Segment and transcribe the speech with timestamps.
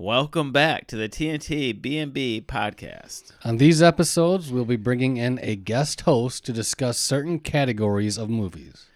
[0.00, 3.32] Welcome back to the TNT B&B podcast.
[3.44, 8.30] On these episodes, we'll be bringing in a guest host to discuss certain categories of
[8.30, 8.86] movies.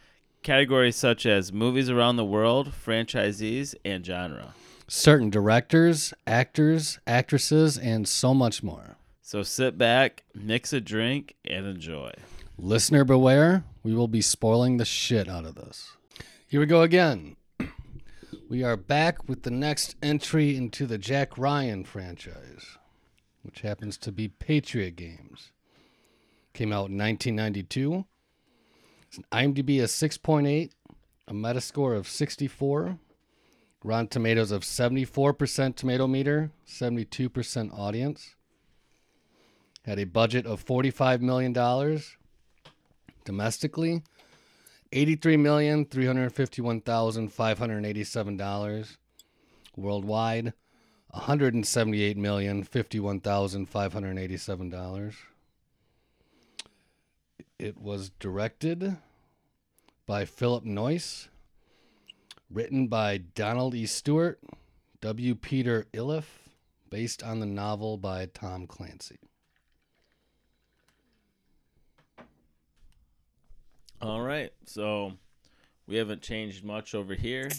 [0.45, 4.55] Categories such as movies around the world, franchisees, and genre.
[4.87, 8.97] Certain directors, actors, actresses, and so much more.
[9.23, 12.13] So sit back, mix a drink, and enjoy.
[12.57, 15.97] Listener beware, we will be spoiling the shit out of this.
[16.47, 17.35] Here we go again.
[18.53, 22.77] We are back with the next entry into the Jack Ryan franchise,
[23.41, 25.53] which happens to be Patriot Games.
[26.53, 28.05] Came out in 1992.
[29.09, 30.71] It's an IMDb of 6.8,
[31.29, 32.99] a Metascore of 64,
[33.83, 38.35] Rotten Tomatoes of 74% tomato meter, 72% audience.
[39.87, 41.55] Had a budget of $45 million
[43.25, 44.03] domestically.
[44.95, 48.99] Eighty-three million three hundred fifty-one thousand five hundred eighty-seven dollars
[49.75, 50.53] worldwide.
[51.09, 55.15] One hundred seventy-eight million fifty-one thousand five hundred eighty-seven dollars.
[57.59, 58.97] It was directed
[60.07, 61.29] by Philip Noyce,
[62.51, 63.87] written by Donald E.
[63.87, 64.41] Stewart,
[65.01, 65.35] W.
[65.35, 66.49] Peter Iliff,
[66.91, 69.21] based on the novel by Tom Clancy.
[74.03, 74.53] All right.
[74.67, 75.13] So
[75.87, 77.51] we haven't changed much over here.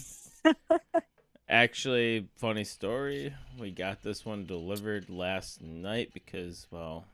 [1.48, 3.34] Actually, funny story.
[3.58, 7.06] We got this one delivered last night because, well,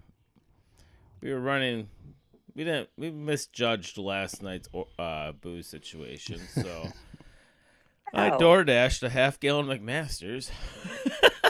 [1.21, 1.89] we were running.
[2.57, 2.89] We didn't.
[2.97, 6.41] We misjudged last night's uh, booze situation.
[6.53, 6.89] So
[8.15, 10.51] I door dashed a half gallon McMaster's.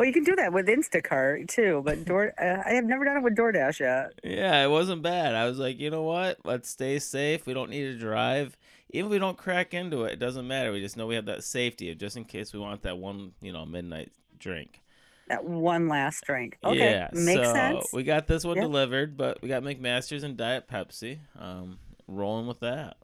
[0.00, 3.18] Well, you can do that with Instacart too, but Door uh, I have never done
[3.18, 4.18] it with DoorDash yet.
[4.24, 5.34] Yeah, it wasn't bad.
[5.34, 6.38] I was like, you know what?
[6.42, 7.44] Let's stay safe.
[7.44, 8.56] We don't need to drive.
[8.88, 10.72] Even if we don't crack into it, it doesn't matter.
[10.72, 13.32] We just know we have that safety of just in case we want that one,
[13.42, 14.80] you know, midnight drink.
[15.28, 16.56] That one last drink.
[16.64, 17.92] Okay, yeah, makes so sense.
[17.92, 18.62] we got this one Yeah.
[18.62, 21.18] delivered, but we got McMaster's and Diet Pepsi.
[21.38, 22.96] Um, rolling with that.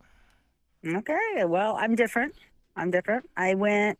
[0.82, 2.36] Okay, well, I'm different.
[2.74, 3.28] I'm different.
[3.36, 3.98] I went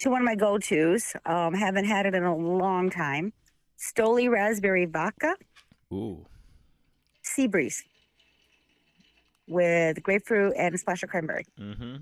[0.00, 1.14] to one of my go-tos.
[1.26, 3.32] Um, haven't had it in a long time.
[3.78, 5.36] Stoli Raspberry Vodka,
[5.92, 6.26] Ooh.
[7.22, 7.82] Sea Breeze,
[9.48, 11.46] with grapefruit and a splash of cranberry.
[11.58, 11.96] Mm-hmm.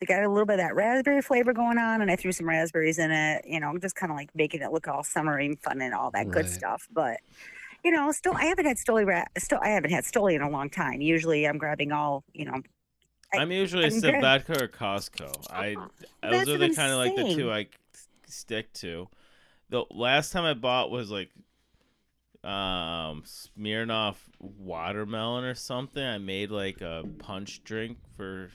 [0.00, 2.48] They got a little bit of that raspberry flavor going on, and I threw some
[2.48, 3.44] raspberries in it.
[3.48, 6.12] You know, just kind of like making it look all summery and fun and all
[6.12, 6.86] that good stuff.
[6.92, 7.18] But
[7.84, 9.04] you know, still, I haven't had Stoli.
[9.04, 11.00] Ra- still, I haven't had Stoli in a long time.
[11.00, 12.62] Usually, I'm grabbing all you know.
[13.34, 15.50] I- I'm usually I'm or Costco.
[15.50, 15.76] I
[16.22, 17.66] That's those are the kind of like the two I
[18.26, 19.08] stick to.
[19.70, 21.30] The last time I bought was like
[22.44, 26.02] um Smirnoff watermelon or something.
[26.02, 28.50] I made like a punch drink for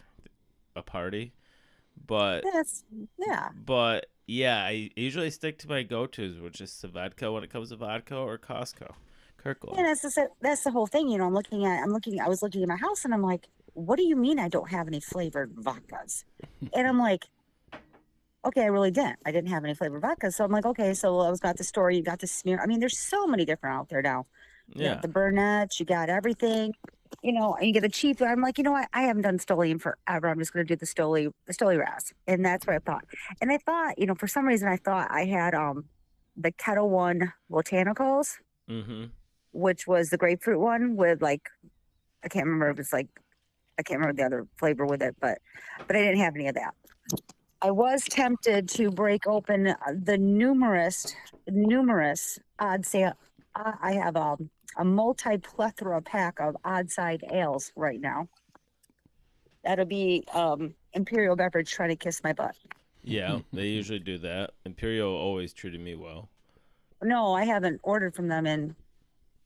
[0.75, 1.33] a party.
[2.07, 2.83] But That's
[3.19, 3.49] yeah.
[3.53, 7.75] but yeah, I usually stick to my go-tos, which is Svedka when it comes to
[7.75, 8.93] vodka or Costco.
[9.37, 9.77] Kirkland.
[9.77, 11.09] Yeah, that's the that's the whole thing.
[11.09, 13.21] You know, I'm looking at I'm looking I was looking at my house and I'm
[13.21, 16.23] like, what do you mean I don't have any flavored vodkas?
[16.73, 17.25] and I'm like,
[18.45, 19.19] okay, I really didn't.
[19.25, 20.33] I didn't have any flavored vodkas.
[20.33, 22.59] So I'm like, okay, so I was got the store, you got the smear.
[22.61, 24.25] I mean, there's so many different out there now.
[24.73, 24.99] You yeah.
[25.01, 26.73] the Burnett, you got everything.
[27.21, 28.21] You know, and you get the cheap.
[28.21, 28.89] I'm like, you know what?
[28.91, 30.29] I haven't done Stoli in forever.
[30.29, 33.05] I'm just going to do the Stoli, the Stoli Ras, and that's what I thought.
[33.39, 35.85] And I thought, you know, for some reason, I thought I had um
[36.35, 38.37] the Ketel One botanicals,
[38.69, 39.05] Mm-hmm.
[39.51, 41.49] which was the grapefruit one with like,
[42.23, 43.09] I can't remember if it's like,
[43.77, 45.39] I can't remember the other flavor with it, but,
[45.87, 46.73] but I didn't have any of that.
[47.61, 51.15] I was tempted to break open uh, the numerous,
[51.47, 53.05] numerous odd say
[53.55, 58.27] I I have um, a multi plethora pack of odd side ales right now.
[59.63, 62.55] That'll be um, Imperial Beverage trying to kiss my butt.
[63.03, 64.51] Yeah, they usually do that.
[64.65, 66.29] Imperial always treated me well.
[67.01, 68.75] No, I haven't ordered from them in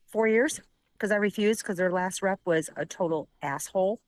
[0.08, 0.62] four years
[0.94, 4.00] because I refused because their last rep was a total asshole.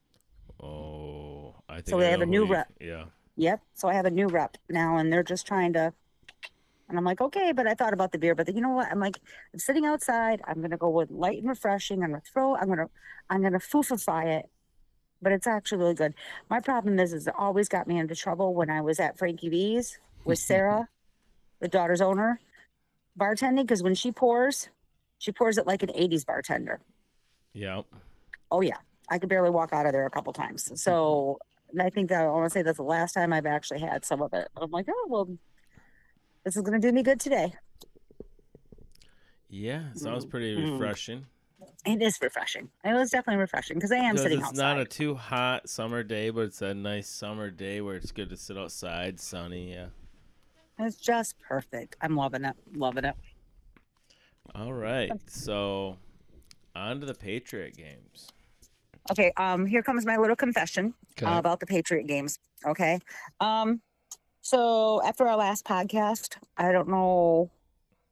[0.62, 2.72] Oh, I think So I they have a new you- rep.
[2.80, 3.06] Yeah.
[3.38, 3.62] Yep.
[3.75, 5.94] So I have a new rep now, and they're just trying to.
[6.90, 8.91] And I'm like, okay, but I thought about the beer, but you know what?
[8.91, 9.20] I'm like,
[9.53, 10.41] I'm sitting outside.
[10.47, 12.03] I'm gonna go with light and refreshing.
[12.03, 12.56] I'm gonna throw.
[12.56, 12.90] I'm gonna,
[13.29, 14.50] I'm gonna foofify it,
[15.22, 16.16] but it's actually really good.
[16.50, 19.50] My problem is, is it always got me into trouble when I was at Frankie
[19.50, 20.90] V's with Sarah,
[21.59, 22.41] the daughter's owner,
[23.17, 23.61] bartending.
[23.61, 24.70] Because when she pours,
[25.20, 26.79] she pours it like an '80s bartender.
[27.53, 27.84] Yeah.
[28.52, 28.78] Oh yeah,
[29.09, 30.72] I could barely walk out of there a couple times.
[30.82, 31.40] So
[31.79, 34.22] I think that I want to say that's the last time I've actually had some
[34.22, 34.47] of it.
[34.58, 35.29] I'm like, oh well,
[36.44, 37.53] this is gonna do me good today.
[39.50, 40.73] Yeah, sounds pretty Mhm.
[40.79, 41.26] refreshing.
[41.85, 42.70] It is refreshing.
[42.85, 44.61] It was definitely refreshing because I am Because sitting it's outside.
[44.76, 48.29] not a too hot summer day, but it's a nice summer day where it's good
[48.29, 49.73] to sit outside, sunny.
[49.73, 49.88] Yeah.
[50.78, 51.96] It's just perfect.
[52.02, 52.56] I'm loving it.
[52.73, 53.16] Loving it.
[54.56, 55.11] All right.
[55.29, 55.97] So,
[56.76, 58.29] on to the Patriot games.
[59.11, 61.25] Okay, um, here comes my little confession Okay.
[61.25, 62.37] uh, about the Patriot games.
[62.66, 62.99] Okay.
[63.40, 63.81] Um,
[64.41, 67.49] so after our last podcast, I don't know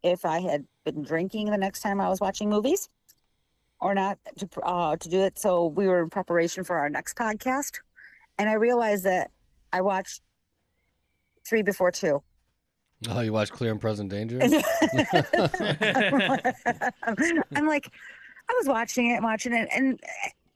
[0.03, 2.89] if I had been drinking the next time I was watching movies
[3.79, 5.37] or not to uh, to do it.
[5.37, 7.79] So we were in preparation for our next podcast,
[8.37, 9.29] and I realized that
[9.71, 10.21] I watched
[11.47, 12.21] three before two.
[13.09, 14.39] oh, you watched Clear and Present Danger?
[17.55, 17.89] I'm like,
[18.49, 19.99] I was watching it, watching it, and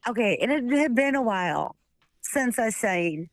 [0.07, 1.75] okay, and it had been a while
[2.21, 3.30] since I seen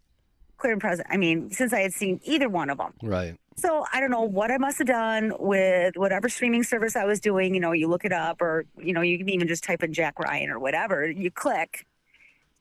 [0.58, 1.08] Clear and Present.
[1.10, 2.92] I mean, since I had seen either one of them.
[3.02, 3.36] right.
[3.56, 7.18] So I don't know what I must have done with whatever streaming service I was
[7.18, 7.54] doing.
[7.54, 9.92] You know, you look it up, or you know, you can even just type in
[9.92, 11.10] Jack Ryan or whatever.
[11.10, 11.84] You click,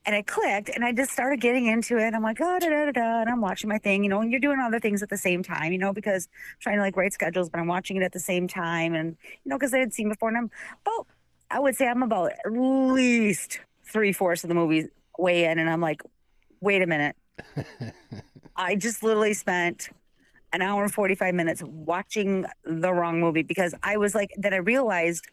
[0.07, 2.15] and I clicked, and I just started getting into it.
[2.15, 4.03] I'm like, oh, da da da da, and I'm watching my thing.
[4.03, 5.71] You know, and you're doing other things at the same time.
[5.71, 8.19] You know, because I'm trying to like write schedules, but I'm watching it at the
[8.19, 10.51] same time, and you know, because I had seen before, and I'm
[10.83, 11.07] about,
[11.51, 14.87] I would say I'm about at least three fourths of the movie
[15.17, 16.01] way in, and I'm like,
[16.61, 17.15] wait a minute.
[18.55, 19.89] I just literally spent
[20.53, 24.57] an hour and 45 minutes watching the wrong movie because I was like, then I
[24.57, 25.27] realized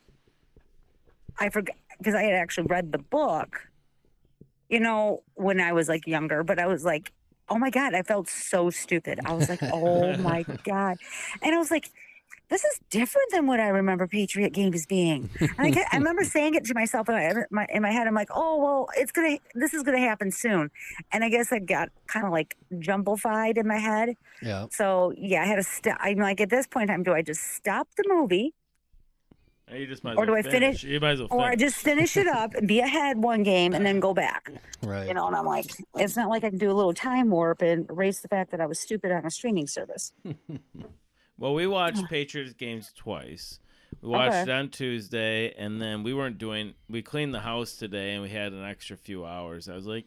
[1.38, 3.68] I forgot because I had actually read the book,
[4.68, 7.12] you know, when I was like younger, but I was like,
[7.48, 9.20] oh my God, I felt so stupid.
[9.24, 10.96] I was like, oh my God.
[11.42, 11.90] And I was like,
[12.50, 15.30] this is different than what I remember Patriot Games being.
[15.40, 18.06] And I, kept- I remember saying it to myself in my, my, in my head.
[18.06, 20.70] I'm like, oh, well, it's going to, this is going to happen soon.
[21.12, 24.10] And I guess I got kind of like jumblified in my head.
[24.42, 24.66] Yeah.
[24.70, 25.96] So yeah, I had to stop.
[26.00, 28.52] I'm like, at this point in time, do I just stop the movie
[29.72, 31.76] You just might Or do well I finish- You might as well or I just
[31.76, 34.50] finish it up and be ahead one game and then go back?
[34.82, 35.08] Right.
[35.08, 35.66] You know, and I'm like,
[35.96, 38.60] it's not like I can do a little time warp and erase the fact that
[38.60, 40.12] I was stupid on a streaming service.
[41.38, 43.58] Well, we watched Patriots games twice.
[44.00, 44.42] We watched Okay.
[44.42, 46.74] it on Tuesday, and then we weren't doing.
[46.88, 49.68] We cleaned the house today, and we had an extra few hours.
[49.68, 50.06] I was like,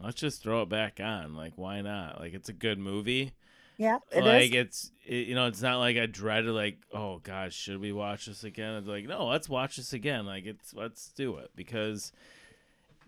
[0.00, 1.34] let's just throw it back on.
[1.36, 2.20] Like, why not?
[2.20, 3.32] Like, it's a good movie.
[3.78, 4.24] Yeah, it is.
[4.24, 7.92] like, it's it, you know, it's not like I dreaded like, oh gosh, should we
[7.92, 8.74] watch this again?
[8.76, 10.24] It's like, no, let's watch this again.
[10.24, 12.12] Like, it's let's do it because.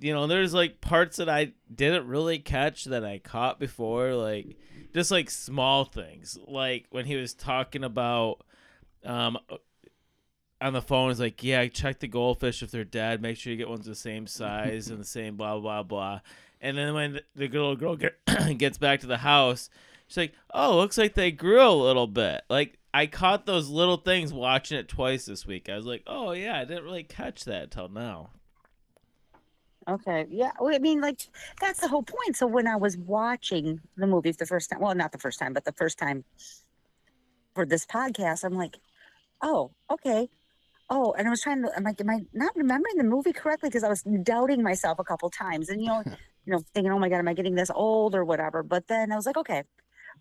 [0.00, 4.56] You know, there's like parts that I didn't really catch that I caught before, like
[4.94, 6.38] just like small things.
[6.46, 8.42] Like when he was talking about
[9.04, 9.38] um
[10.60, 13.22] on the phone he's like yeah check the goldfish if they're dead.
[13.22, 16.20] Make sure you get ones the same size and the same blah blah blah
[16.60, 18.18] and then when the little girl get,
[18.58, 19.70] gets back to the house
[20.08, 22.42] she's like oh looks like they grew a little bit.
[22.48, 25.68] Like i caught those little things watching it twice this week.
[25.68, 28.30] I was like oh yeah i didn't really catch that until now
[29.88, 30.26] Okay.
[30.30, 30.50] Yeah.
[30.60, 31.20] Well, I mean, like,
[31.60, 32.36] that's the whole point.
[32.36, 35.38] So when I was watching the movie for the first time, well, not the first
[35.38, 36.24] time, but the first time
[37.54, 38.76] for this podcast, I'm like,
[39.42, 40.28] oh, okay.
[40.90, 43.68] Oh, and I was trying to, I'm like, am I not remembering the movie correctly?
[43.68, 46.02] Because I was doubting myself a couple times and, you know,
[46.44, 48.62] you know, thinking, oh my God, am I getting this old or whatever?
[48.62, 49.64] But then I was like, okay.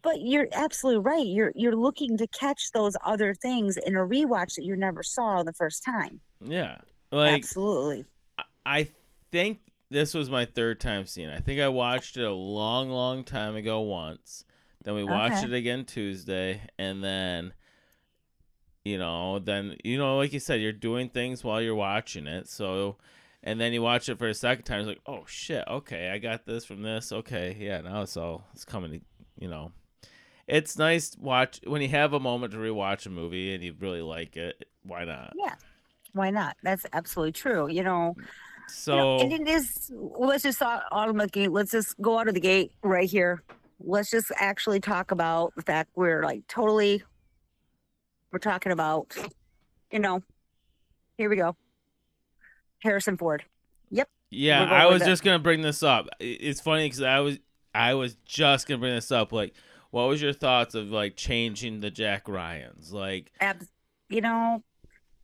[0.01, 1.25] But you're absolutely right.
[1.25, 5.41] You're you're looking to catch those other things in a rewatch that you never saw
[5.41, 6.19] the first time.
[6.39, 6.77] yeah
[7.11, 8.05] like absolutely.
[8.65, 8.89] I
[9.31, 9.59] think
[9.89, 11.35] this was my third time seeing it.
[11.35, 14.44] I think I watched it a long, long time ago once.
[14.83, 15.47] Then we watched Okay.
[15.47, 17.53] it again Tuesday, and then,
[18.86, 22.48] you know, then you know, like you said, you're doing things while you're watching it.
[22.48, 22.98] So,
[23.43, 24.79] and then you watch it for a second time.
[24.81, 27.12] It's like, oh shit, okay, I got this from this.
[27.12, 28.91] Okay, yeah, now it's all it's coming.
[28.91, 29.05] to-
[29.39, 29.72] You know,
[30.48, 33.75] it's nice to watch when you have a moment to rewatch a movie and you
[33.79, 34.67] really like it.
[34.84, 35.34] Why not?
[35.38, 35.55] Yeah.
[36.13, 36.55] Why not?
[36.63, 37.69] That's absolutely true.
[37.69, 38.15] You know,
[38.67, 38.93] So.
[38.93, 39.91] You know, and it is.
[39.93, 41.47] Let's just of.
[41.47, 43.43] Let's just go out of the gate right here.
[43.79, 47.03] Let's just actually talk about the fact we're like totally.
[48.31, 49.15] We're talking about,
[49.91, 50.21] you know.
[51.17, 51.55] Here we go.
[52.79, 53.43] Harrison Ford.
[53.89, 54.09] Yep.
[54.29, 55.05] Yeah, I was it.
[55.05, 56.07] just gonna bring this up.
[56.19, 57.39] It's funny because I was
[57.74, 59.31] I was just gonna bring this up.
[59.31, 59.53] Like,
[59.91, 62.91] what was your thoughts of like changing the Jack Ryan's?
[62.91, 63.69] Like, Abs-
[64.09, 64.63] you know,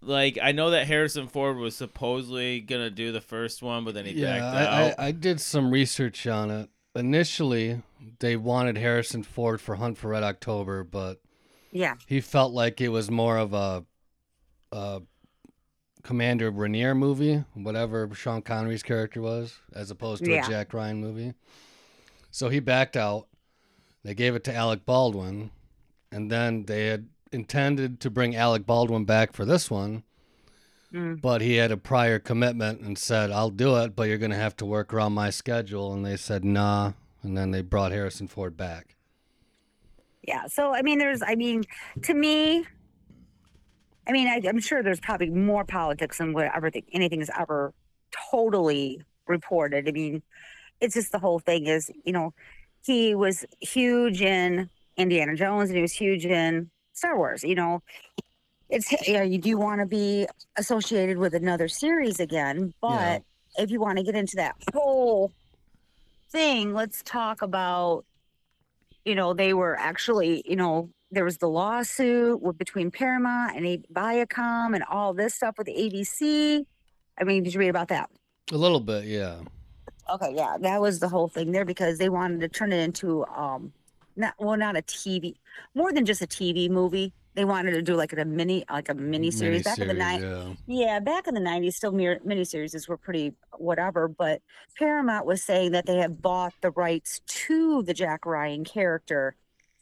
[0.06, 4.06] like I know that Harrison Ford was supposedly gonna do the first one, but then
[4.06, 5.00] he Yeah, backed I, out.
[5.00, 6.70] I, I did some research on it.
[6.96, 7.82] Initially,
[8.20, 11.22] they wanted Harrison Ford for Hunt for Red October, but
[11.72, 13.84] yeah, he felt like it was more of a,
[14.72, 15.02] a
[16.04, 20.46] Commander Rainier movie, whatever Sean Connery's character was, as opposed to Yeah.
[20.46, 21.34] a Jack Ryan movie.
[22.30, 23.28] So he backed out.
[24.04, 25.50] They gave it to Alec Baldwin,
[26.12, 30.04] and then they had intended to bring Alec Baldwin back for this one,
[30.94, 31.20] Mm.
[31.22, 34.38] but he had a prior commitment and said, "I'll do it, but you're going to
[34.38, 38.28] have to work around my schedule." And they said, "Nah," and then they brought Harrison
[38.28, 38.96] Ford back.
[40.22, 40.46] Yeah.
[40.48, 41.22] So I mean, there's.
[41.24, 41.64] I mean,
[42.04, 42.66] to me,
[44.08, 47.74] I mean, I, I'm sure there's probably more politics than what everything anything is ever
[48.32, 49.88] totally reported.
[49.88, 50.22] I mean,
[50.80, 52.34] it's just the whole thing is, you know,
[52.86, 57.44] he was huge in Indiana Jones and he was huge in Star Wars.
[57.44, 57.82] You know,
[58.70, 62.90] it's you know, you do want to be associated with another series again, but
[63.58, 63.64] Yeah.
[63.64, 65.32] if you want to get into that whole
[66.32, 68.06] thing, let's talk about,
[69.06, 73.66] you know, they were actually, you know, there was the lawsuit with, between Paramount and
[73.68, 76.66] A- Viacom and all this stuff with the ABC.
[77.20, 78.10] I mean, did you read about that?
[78.52, 79.42] A little bit, yeah.
[80.12, 83.24] Okay, yeah, that was the whole thing there because they wanted to turn it into
[83.28, 83.72] um,
[84.16, 85.36] not well, not a TV,
[85.76, 87.14] more than just a TV movie.
[87.36, 90.22] They wanted to do like a mini, like a mini series back in the night.
[90.22, 90.54] Yeah.
[90.68, 94.08] Yeah, back in the '90s, still mir- miniseries were pretty whatever.
[94.08, 94.42] But
[94.78, 99.36] Paramount was saying that they had bought the rights to the Jack Ryan character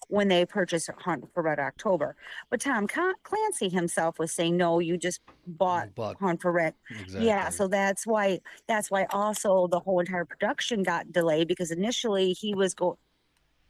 [0.08, 2.16] when they purchased Hunt for Red October.
[2.50, 7.26] But Tom Clancy himself was saying, "No, you just bought But Hunt for Red." exactly.
[7.28, 12.32] Yeah, so that's why that's why also the whole entire production got delayed because initially
[12.34, 12.98] he was go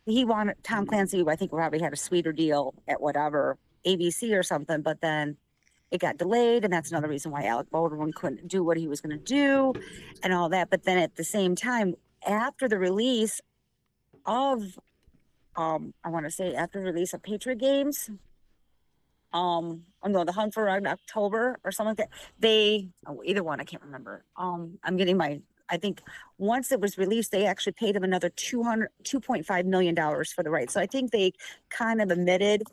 [0.06, 4.44] he wanted Tom Clancy I think probably had a sweeter deal at whatever ABC or
[4.44, 5.38] something, but then
[5.92, 9.02] it got delayed and that's another reason why Alec Baldwin couldn't do what he was
[9.02, 9.74] going to do
[10.24, 10.70] and all that.
[10.70, 13.42] But then at the same time, after the release
[14.26, 14.80] of
[15.56, 18.10] um I want to say after the release of Patriot Games,
[19.34, 23.60] um oh no the hunt for october or something like that they oh, either one
[23.62, 25.40] i can't remember um i'm getting my
[25.72, 26.02] i think
[26.38, 30.50] once it was released they actually paid him another 200 2.5 million dollars for the
[30.50, 31.32] rights so i think they
[31.70, 32.64] kind of admitted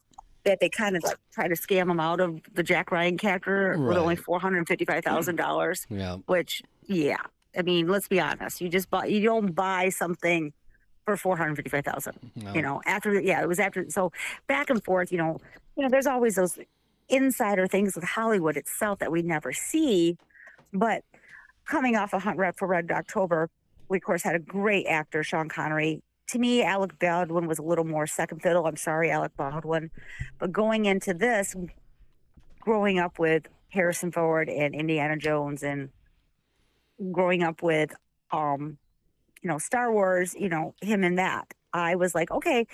[0.44, 3.76] that they kind of like tried to scam him out of the jack ryan character
[3.78, 4.24] with only Right.
[4.24, 6.16] 455000 dollars Yeah.
[6.26, 7.16] which yeah
[7.58, 10.52] i mean let's be honest you just bought you don't buy something
[11.04, 12.52] for 455000 No.
[12.54, 14.12] you know after yeah it was after so
[14.46, 15.40] back and forth you know
[15.76, 16.58] you know there's always those
[17.08, 20.16] insider things with hollywood itself that we never see
[20.72, 21.02] but
[21.68, 23.50] coming off a hunt red for red october
[23.88, 26.02] we of course had a great actor sean connery.
[26.30, 28.66] To me alec baldwin was a little more second fiddle.
[28.66, 29.90] I'm sorry alec baldwin.
[30.38, 31.56] But going into this
[32.60, 35.90] growing up with harrison ford and indiana jones and
[37.12, 37.94] growing up with
[38.30, 38.78] um
[39.42, 42.66] you know star wars you know him and that i was like okay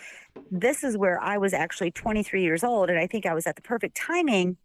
[0.52, 3.56] this is where i was actually 23 years old and i think i was at
[3.56, 4.56] the perfect timing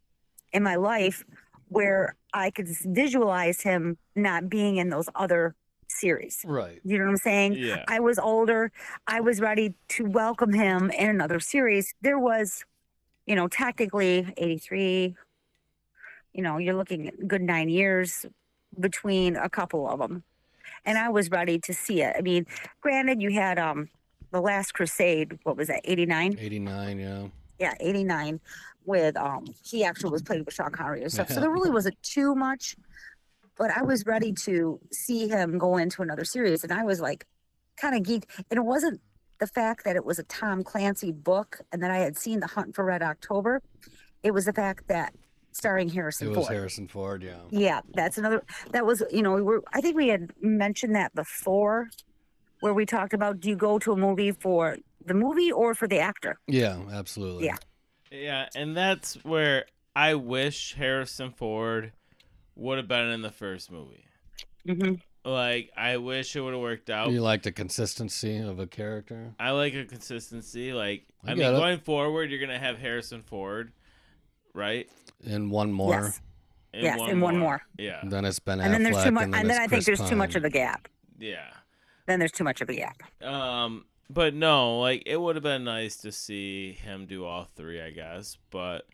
[0.53, 1.25] in my life
[1.69, 5.55] where i could visualize him not being in those other
[5.87, 6.79] series Right.
[6.83, 7.83] you know what i'm saying Yeah.
[7.87, 8.71] I was older.
[9.07, 11.93] I was ready to welcome him in another series.
[12.01, 12.63] There was,
[13.25, 15.15] you know, technically 83,
[16.33, 18.25] you know, you're looking at good nine years
[18.79, 20.23] between a couple of them.
[20.85, 22.15] And I was ready to see it.
[22.17, 22.45] I mean,
[22.81, 23.89] granted, you had um
[24.31, 26.37] The Last Crusade, what was that, 89?
[26.39, 27.27] 89, yeah.
[27.59, 28.39] yeah, 89
[28.85, 31.29] with um he actually was playing with Sean Connery and stuff.
[31.29, 32.75] So there really wasn't too much.
[33.57, 36.63] But I was ready to see him go into another series.
[36.63, 37.25] And I was like
[37.75, 38.23] kind of geeked.
[38.49, 39.01] And it wasn't
[39.39, 42.47] the fact that it was a Tom Clancy book and that I had seen The
[42.47, 43.61] Hunt for Red October.
[44.23, 45.13] It was the fact that
[45.51, 46.55] starring Harrison It was Ford.
[46.55, 47.39] Harrison Ford, yeah.
[47.49, 48.43] Yeah, that's another.
[48.71, 49.63] That was, you know, we were.
[49.73, 51.89] I think we had mentioned that before,
[52.61, 55.87] where we talked about do you go to a movie for the movie or for
[55.87, 56.39] the actor?
[56.47, 57.45] Yeah, absolutely.
[57.45, 57.57] Yeah.
[58.11, 61.91] Yeah, and that's where I wish Harrison Ford
[62.55, 64.05] would have been in the first movie.
[64.65, 67.11] hmm Like, I wish it would have worked out.
[67.11, 69.33] You like the consistency of a character?
[69.39, 70.73] I like a consistency.
[70.73, 71.51] Like, I I, mean, it.
[71.51, 73.71] going forward, you're gonna have Harrison Ford,
[74.53, 74.89] right?
[75.25, 75.91] And one more.
[76.03, 76.21] Yes.
[76.71, 77.61] Yes, and one more.
[77.79, 79.23] Yeah, Then it's Ben and then there's too Affleck, much.
[79.25, 80.87] and And then it's I think Chris there's too much of a gap.
[81.19, 81.47] yeah.
[82.05, 83.01] Then there's too much of a gap.
[83.23, 87.81] Um, but no, like it would have been nice to see him do all three,
[87.81, 88.37] I guess.
[88.49, 88.87] But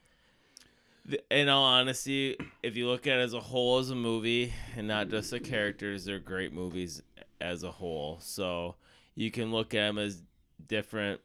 [1.10, 4.54] th- in all honesty, if you look at it as a whole as a movie
[4.76, 7.02] and not just the characters, they're great movies
[7.42, 8.18] as a whole.
[8.22, 8.76] So
[9.16, 10.22] you can look at them as
[10.68, 11.22] different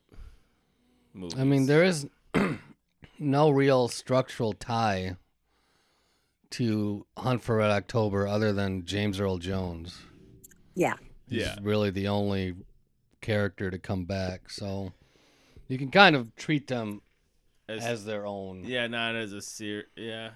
[1.13, 1.39] movies.
[1.39, 2.07] I mean, there is
[3.19, 5.17] no real structural tie
[6.51, 9.99] to Hunt for Red October other than James Earl Jones.
[10.75, 10.95] Yeah.
[11.29, 11.57] He's Yeah.
[11.63, 12.55] really the only
[13.21, 14.51] character to come back.
[14.51, 14.93] So
[15.69, 17.03] you can kind of treat them
[17.69, 18.65] as, as their own.
[18.65, 19.87] yeah, not as a series.
[19.97, 20.31] Yeah,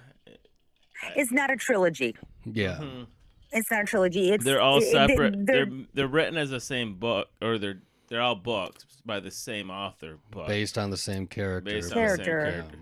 [1.17, 2.17] It's not a trilogy.
[2.45, 2.77] Yeah.
[2.81, 3.07] Mhm.
[3.53, 4.31] It's not a trilogy.
[4.31, 5.47] It's they're all it- it- separate.
[5.47, 9.31] they're- They're they're written as the same book, or they're they're all books by the
[9.31, 11.71] same author, but Based on the same character.
[11.73, 12.53] Based on the same Character.
[12.53, 12.79] character.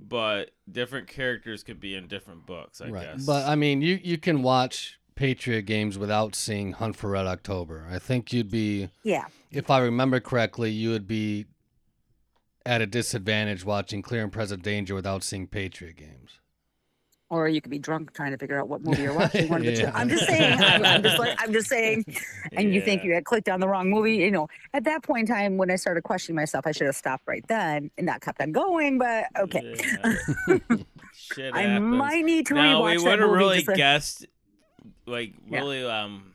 [0.00, 2.80] but different characters could be in different books.
[2.80, 3.14] I right.
[3.14, 3.24] guess.
[3.26, 7.84] But I mean, you you can watch Patriot games without seeing Hunt for Red October.
[7.90, 9.24] I think you'd be, yeah.
[9.50, 11.46] if I remember correctly, you would be
[12.64, 16.38] at a disadvantage watching Clear and Present Danger without seeing Patriot games.
[17.30, 19.48] Or you could be drunk trying to figure out what movie you're watching.
[19.48, 19.86] One of the two.
[19.92, 20.60] I'm just saying.
[20.62, 22.04] I'm, I'm just like, I'm just saying.
[22.52, 24.16] And you think you had clicked on the wrong movie.
[24.16, 26.96] You know, at that point in time, when I started questioning myself, I should have
[26.96, 28.98] stopped right then and not kept on going.
[28.98, 29.74] But okay,
[30.48, 30.58] Yeah.
[31.12, 31.96] Shit I happens.
[31.96, 33.38] might need to no, rewatch we that would have movie.
[33.38, 34.30] really just to- guessed, like
[35.48, 35.58] Yeah.
[35.60, 36.34] really, um,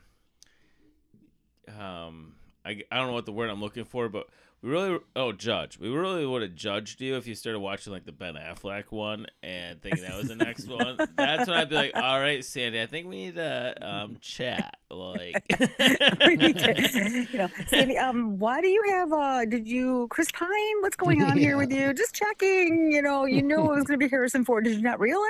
[1.78, 4.28] um, I, I don't know what the word I'm looking for, but
[4.62, 5.78] we really, oh, judge.
[5.78, 9.26] We really would have judged you if you started watching like the Ben Affleck one
[9.42, 10.96] and thinking that was the next one.
[11.16, 14.76] That's when I'd be like, all right, Sandy, I think we need to um chat.
[15.14, 15.44] Like,
[16.26, 20.30] We need to- you know, Sandy, um, why do you have uh did you Chris
[20.32, 20.48] Pine?
[20.80, 21.92] What's going on here with you?
[21.94, 24.64] Just checking, you know, you knew it was gonna be Harrison Ford.
[24.64, 25.24] Did you not realize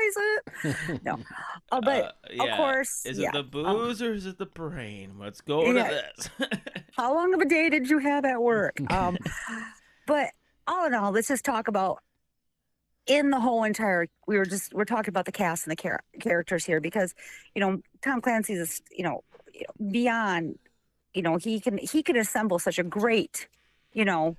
[0.65, 1.01] it?
[1.05, 1.19] No.
[1.73, 2.45] Uh, but uh, yeah.
[2.45, 3.29] of course, Is yeah.
[3.29, 5.13] it the um, booze or is it the brain?
[5.19, 5.89] Let's go Yeah.
[5.89, 6.03] to
[6.39, 6.49] this.
[6.97, 8.81] how long of a day did you have at work?
[8.93, 9.17] Um,
[10.07, 10.29] but
[10.67, 11.99] all in all, let's just talk about
[13.07, 14.07] in the whole entire.
[14.27, 17.15] We were just we're talking about the cast and the char- characters here because
[17.55, 19.23] you know Tom Clancy's you know
[19.91, 20.59] beyond.
[21.13, 23.47] You know he can he can assemble such a great,
[23.93, 24.37] you know,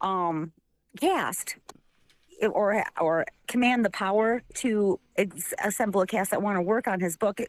[0.00, 0.52] um,
[0.98, 1.56] cast
[2.42, 4.98] or or command the power to
[5.62, 7.40] assemble a cast that want to work on his book,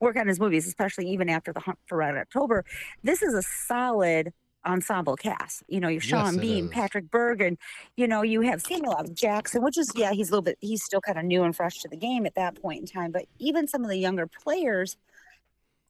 [0.00, 2.64] work on his movies, especially even after the Hunt for Red October.
[3.02, 4.32] This is a solid
[4.66, 5.62] ensemble cast.
[5.68, 6.68] You know, Yes, Sean it Bean.
[6.68, 7.56] Patrick Bergin.
[7.96, 9.04] You know, you have Samuel L.
[9.12, 11.78] Jackson, which is yeah, he's a little bit he's still kind of new and fresh
[11.80, 13.10] to the game at that point in time.
[13.10, 14.96] But even some of the younger players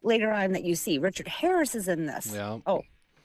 [0.02, 2.32] later on that you see, Richard Harris is in this.
[2.34, 2.58] Yeah.
[2.66, 2.82] Oh,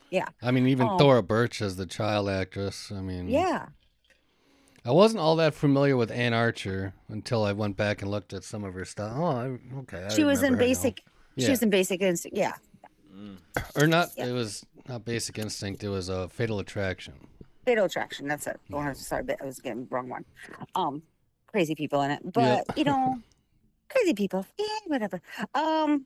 [0.09, 0.27] yeah.
[0.41, 0.97] I mean, even Oh.
[0.97, 2.91] Thora Birch as the child actress.
[2.91, 3.67] I mean, Yeah.
[4.85, 8.43] I wasn't all that familiar with Anne Archer until I went back and looked at
[8.43, 9.13] some of her stuff.
[9.15, 10.03] Oh, I, okay.
[10.05, 10.67] I she was in remember her now.
[10.69, 11.01] basic.
[11.35, 11.45] Yeah.
[11.45, 12.37] She was in basic instinct.
[12.37, 12.53] Yeah.
[13.15, 13.37] Mm.
[13.81, 14.09] or not.
[14.17, 14.25] Yeah.
[14.25, 15.81] It was not Basic Instinct.
[15.83, 17.13] It was a uh, Fatal Attraction.
[17.65, 18.27] Fatal Attraction.
[18.27, 18.59] That's it.
[18.73, 20.25] Oh, sorry, I was getting the wrong one.
[20.75, 21.01] Um,
[21.47, 22.61] crazy people in it, but Yeah.
[22.75, 23.19] you know,
[23.89, 24.45] crazy people.
[24.59, 25.21] Yeah, whatever.
[25.55, 26.05] Um,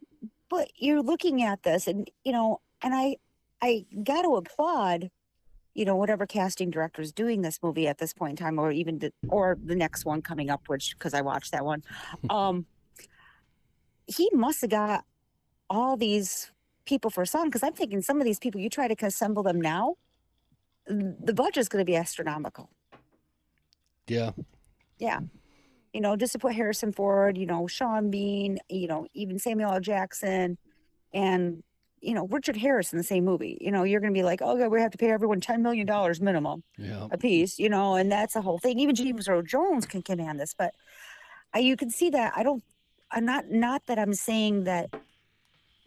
[0.49, 3.17] but you're looking at this, and you know, and I,
[3.61, 5.09] I got to applaud,
[5.73, 8.71] you know, whatever casting director is doing this movie at this point in time, or
[8.71, 11.83] even the, or the next one coming up, which because I watched that one.
[12.29, 12.65] Um,
[14.07, 15.03] he must have got
[15.69, 16.51] all these
[16.85, 19.43] people for a song because I'm thinking some of these people you try to assemble
[19.43, 19.97] them now
[20.87, 22.69] the budget's going to be astronomical.
[24.07, 24.31] Yeah.
[24.99, 25.19] Yeah.
[25.97, 29.71] You know, just to put Harrison Ford, you know, Sean Bean, you know, even Samuel
[29.71, 29.79] L.
[29.79, 30.55] Jackson
[31.11, 31.63] and,
[32.01, 33.57] you know, Richard Harris in the same movie.
[33.59, 35.61] You know, you're going to be like, oh, God, we have to pay everyone $10
[35.61, 35.87] million
[36.21, 37.07] minimum Yeah.
[37.09, 38.77] a piece, you know, and that's the whole thing.
[38.77, 40.75] Even James Earl Jones can command this, but
[41.55, 42.31] I, you can see that.
[42.35, 42.63] I don't,
[43.09, 44.91] I'm not, not that I'm saying that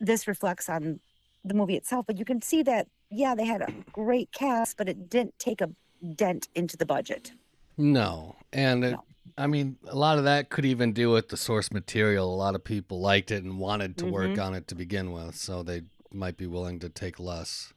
[0.01, 0.99] this reflects on
[1.45, 4.89] the movie itself, but you can see that, yeah, they had a great cast, but
[4.89, 5.71] it didn't take a
[6.17, 7.31] dent into the budget.
[7.79, 8.35] No.
[8.53, 9.05] And it, No.
[9.41, 12.33] I mean, a lot of that could even do with the source material.
[12.33, 14.43] A lot of people liked it and wanted to work Mm-hmm.
[14.43, 17.73] on it to begin with, so they might be willing to take less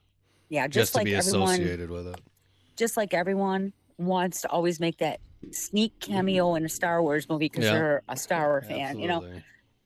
[0.50, 2.20] Yeah, just, just, to like be everyone, associated with it.
[2.76, 5.20] just like everyone wants to always make that
[5.52, 7.74] sneak cameo in a Star Wars movie because Yeah.
[7.76, 9.24] you're a Star Wars fan, you know.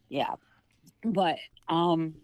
[0.09, 0.35] Yeah,
[1.05, 1.37] but
[1.69, 2.15] um,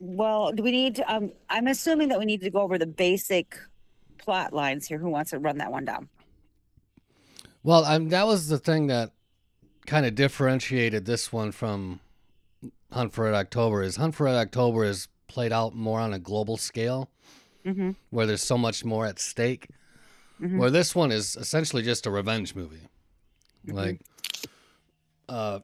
[0.00, 1.12] well, do we need to?
[1.12, 3.58] Um, I'm assuming that we need to go over the basic
[4.16, 4.98] plot lines here.
[4.98, 6.08] Who wants to run that one down?
[7.68, 9.12] Well, um, that was the thing that
[9.84, 12.00] kind of differentiated this one from
[12.90, 13.82] Hunt for Red October.
[13.82, 17.10] Is Hunt for Red October is played out more on a global scale,
[17.66, 17.90] Mm-hmm.
[18.08, 19.68] where there's so much more at stake.
[20.40, 20.56] Mhm.
[20.56, 22.88] Where this one is essentially just a revenge movie.
[23.66, 23.76] Mm-hmm.
[23.76, 24.00] Like,
[25.28, 25.58] uh,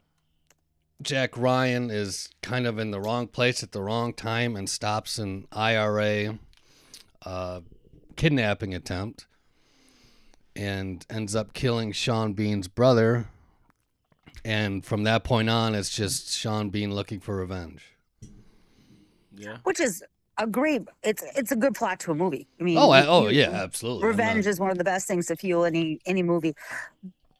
[1.00, 5.16] Jack Ryan is kind of in the wrong place at the wrong time and stops
[5.16, 6.38] an IRA
[7.24, 7.60] uh,
[8.16, 9.24] kidnapping attempt
[10.56, 13.26] and ends up killing Sean Bean's brother.
[14.44, 17.92] And from that point on, it's just Sean Bean looking for revenge.
[19.36, 19.58] Yeah.
[19.64, 20.02] Which is
[20.38, 20.82] a great.
[21.02, 22.46] It's it's a good plot to a movie.
[22.60, 24.08] I mean, Oh, I, oh you- yeah, absolutely.
[24.08, 26.54] I'm not- revenge is one of the best things to fuel any any movie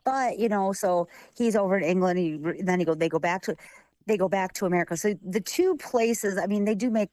[0.05, 3.41] but you know so he's over in england he, then he go they go back
[3.41, 3.57] to
[4.05, 7.09] they go back to america so the two places i mean they do make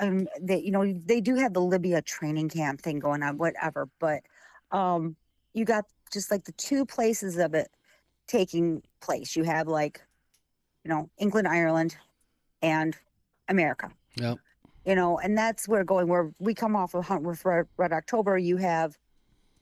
[0.00, 3.88] um they you know they do have the libya training camp thing going on whatever
[4.00, 4.22] but
[4.72, 5.14] um
[5.54, 7.68] you got just like the two places of it
[8.26, 10.00] taking place you have like
[10.84, 11.96] you know england ireland
[12.62, 12.96] and
[13.48, 14.38] america Yep.
[14.84, 17.92] you know, and that's where going where we come off of Hunt with Red, Red
[17.92, 18.36] October.
[18.36, 18.98] You have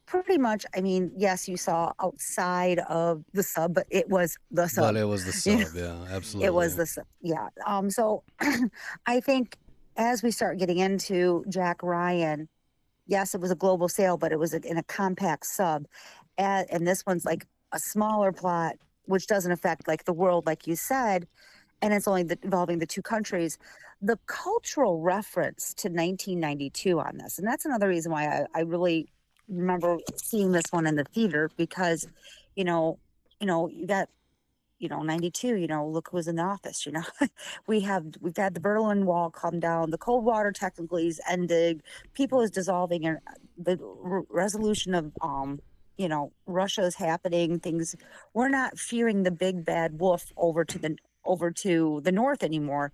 [0.07, 0.67] pretty much.
[0.75, 4.85] I mean, yes, you saw outside of the sub, but it was the sub.
[4.85, 6.47] But it was the sub, yeah, absolutely.
[6.47, 7.05] it was the sub.
[7.23, 7.49] Yeah.
[7.65, 7.91] Um.
[7.91, 8.25] So,
[9.07, 9.57] I think
[9.97, 12.49] as we start getting into Jack Ryan,
[13.11, 15.87] yes, it was a global sale, but it was in a compact sub.
[16.39, 20.67] And, and this one's like a smaller plot, which doesn't affect like the world, like
[20.67, 21.27] you said.
[21.83, 23.59] And it's only the, involving the two countries.
[24.01, 29.09] The cultural reference to 1992 on this, and that's another reason why I, I really
[29.49, 32.07] remember seeing this one in the theater because,
[32.55, 32.99] you know,
[33.41, 34.09] you know, you got
[34.81, 37.05] you know 92 you know look who's in the office you know?
[37.67, 41.83] We have we've had the berlin wall come down the cold water technically is ended
[42.15, 43.19] people is dissolving and
[43.57, 45.61] the r- resolution of um
[45.97, 47.95] you know russia is happening things
[48.35, 52.93] we're not fearing the big bad wolf over to the over to the north anymore.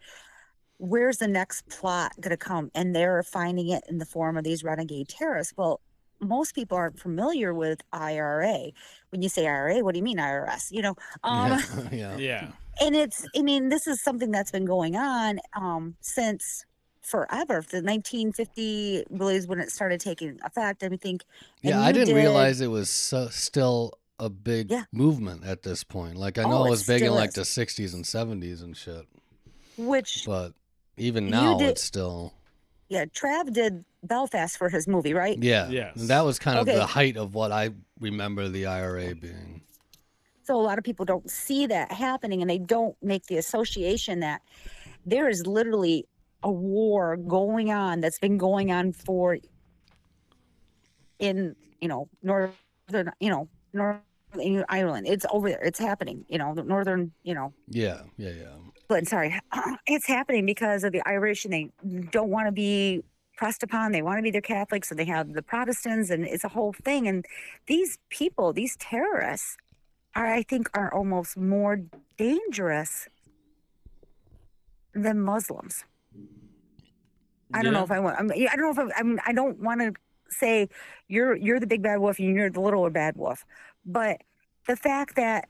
[0.79, 2.71] Where's the next plot going to come?
[2.75, 5.55] And they're finding it in the form of these renegade terrorists.
[5.57, 5.81] Well
[6.21, 8.71] most people aren't familiar with IRA.
[9.11, 10.71] When you say IRA, what do you mean IRS?
[10.71, 11.61] You know, um,
[11.93, 12.17] yeah.
[12.17, 12.49] Yeah.
[12.81, 16.65] and it's I mean this is something that's been going on um, since
[17.03, 17.63] forever.
[17.71, 20.83] The 1950 really is when it started taking effect.
[20.83, 21.25] I think.
[21.63, 24.85] Yeah, I didn't did- realize it was so, still a big Yeah.
[24.93, 26.17] movement at this point.
[26.17, 27.35] Like I Oh, know it it was big in like is.
[27.35, 29.07] the 60s and 70s and shit,
[29.77, 30.55] Which but
[30.97, 32.33] even now did- it's still
[32.89, 35.37] yeah, Trav did Belfast for his movie, right?
[35.43, 35.69] yeah.
[35.69, 35.93] Yes.
[36.09, 36.77] That was kind of Okay.
[36.77, 39.63] the height of what I remember the IRA being.
[40.45, 44.21] So a lot of people don't see that happening and they don't make the association
[44.21, 44.43] that
[45.05, 46.07] there is literally
[46.43, 49.39] a war going on that's been going on for
[51.19, 55.07] in, you know, northern, you know, northern Ireland.
[55.09, 55.63] It's over there.
[55.63, 58.55] It's happening, you know, the northern, you know, Yeah, yeah, yeah.
[58.89, 59.39] but sorry,
[59.87, 61.71] it's happening because of the Irish and they
[62.11, 63.03] don't want to be
[63.37, 63.93] pressed upon.
[63.93, 66.73] They want to be their Catholics, and they have the Protestants, and it's a whole
[66.73, 67.07] thing.
[67.07, 67.25] And
[67.67, 69.57] these people, these terrorists,
[70.15, 71.83] are I think are almost more
[72.17, 73.09] dangerous
[74.95, 75.85] than Muslims.
[77.53, 78.19] I don't know if I want.
[78.19, 79.21] I'm, I don't know if I'm, I'm.
[79.27, 79.93] I don't want to
[80.29, 80.69] say
[81.07, 83.45] you're you're the big bad wolf and you're the little bad wolf,
[83.85, 84.23] but
[84.67, 85.49] the fact that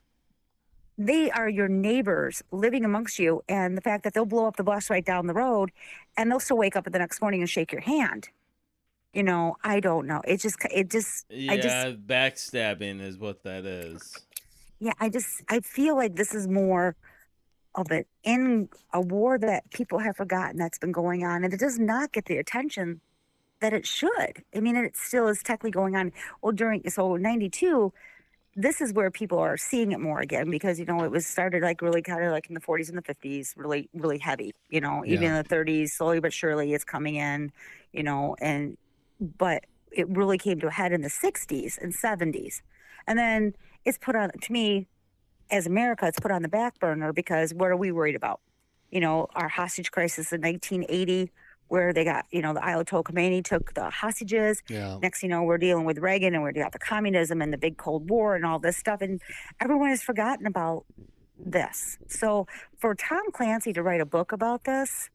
[0.99, 4.65] they are your neighbors living amongst you, and the fact that they'll blow up the
[4.65, 5.71] bus right down the road,
[6.17, 8.29] and they'll still wake up the next morning and shake your hand.
[9.13, 10.21] You know, I don't know.
[10.27, 14.27] It just, it just, Yeah, I just, backstabbing is what that is.
[14.79, 16.97] yeah, I just, I feel like this is more
[17.75, 21.61] of it in a war that people have forgotten that's been going on, and it
[21.61, 23.01] does not get the attention
[23.61, 24.45] that it should.
[24.55, 26.13] I mean, it still is technically going on.
[26.43, 27.93] Well, during so '92,
[28.57, 31.63] this is where people are seeing it more again because you know it was started
[31.63, 34.53] like really kind of like in the 40s and the 50s, really, really heavy.
[34.71, 35.39] You know, even Yeah.
[35.39, 37.53] in the 30s, slowly but surely, it's coming in.
[37.93, 38.77] You know, and
[39.21, 42.63] but it really came to a head in the 60s and 70s,
[43.07, 44.89] and then it's put on to me
[45.51, 48.41] as America, it's put on the back burner because what are we worried about?
[48.91, 51.31] You know, our hostage crisis in 1980,
[51.69, 54.63] where they got, you know, the Ayatollah Khomeini took the hostages.
[54.69, 54.99] Yeah.
[55.03, 57.59] Next, you know, we're dealing with Reagan and we're dealing with the communism and the
[57.59, 59.01] big Cold War and all this stuff.
[59.01, 59.21] And
[59.61, 60.85] everyone has forgotten about
[61.39, 61.99] this.
[62.09, 62.47] So
[62.79, 65.11] for Tom Clancy to write a book about this,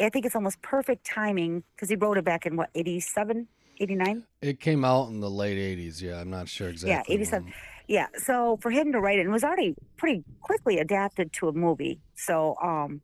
[0.00, 3.46] I think it's almost perfect timing because he wrote it back in what, 87,
[3.78, 4.24] 89?
[4.40, 6.00] It came out in the late 80s.
[6.00, 7.14] Yeah, I'm not sure exactly.
[7.14, 7.44] Yeah, 87.
[7.44, 7.54] when.
[7.88, 11.48] Yeah, so for him to write it, and it was already pretty quickly adapted to
[11.48, 12.00] a movie.
[12.14, 13.02] So, um,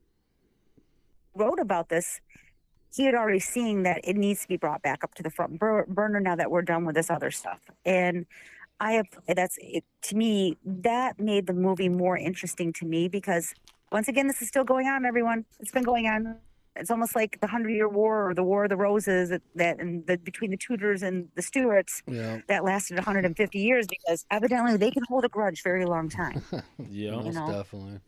[1.35, 2.20] wrote about this.
[2.98, 5.56] He had already seen that it needs to be brought back up to the front
[5.61, 7.61] bur- burner now that we're done with this other stuff.
[7.87, 8.26] And
[8.80, 13.54] I have that's it, to me that made the movie more interesting to me because
[13.92, 15.04] once again, this is still going on.
[15.04, 16.38] Everyone, it's been going on.
[16.74, 19.78] It's almost like the Hundred Year War or the War of the Roses that, that
[19.78, 22.40] and the between the Tudors and the Stuarts Yeah.
[22.48, 26.42] that lasted 150 years because evidently they can hold a grudge very long time.
[26.90, 27.12] Yeah.
[27.12, 27.46] Know?
[27.52, 28.00] definitely.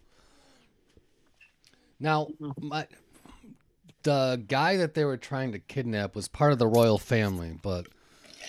[2.01, 2.27] Now,
[2.61, 2.89] my
[4.03, 7.87] the guy that they were trying to kidnap was part of the royal family, but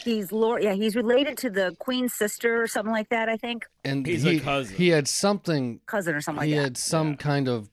[0.04, 3.30] He's Lord, yeah, he's related to the Queen's sister or something like that.
[3.30, 4.76] I think and He's a he cousin.
[4.76, 6.64] he had something cousin or something he like that.
[6.64, 7.16] had some Yeah.
[7.18, 7.70] kind of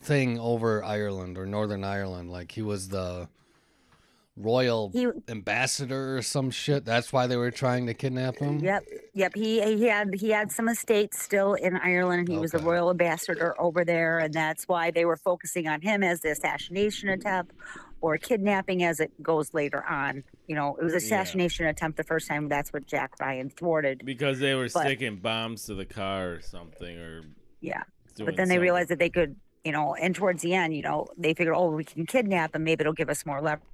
[0.00, 3.28] thing over Ireland or Northern Ireland, like he was the
[4.36, 6.84] royal He, ambassador or some shit.
[6.84, 8.58] That's why they were trying to kidnap him.
[8.58, 9.32] yep, yep.
[9.34, 12.90] He he had he had some estates still in Ireland, and he was the royal
[12.90, 17.52] ambassador over there, and that's why they were focusing on him as the assassination attempt
[18.00, 20.24] or kidnapping as it goes later on.
[20.48, 22.48] You know, it was assassination attempt the first time.
[22.48, 24.02] That's what Jack Ryan thwarted.
[24.04, 27.22] Because they were But- sticking bombs to the car or something, or
[27.60, 27.82] Yeah.
[28.18, 31.06] but then they realized that they could, you know, and towards the end, you know,
[31.16, 32.64] they figured, oh, we can kidnap him.
[32.64, 33.64] Maybe it'll give us more leverage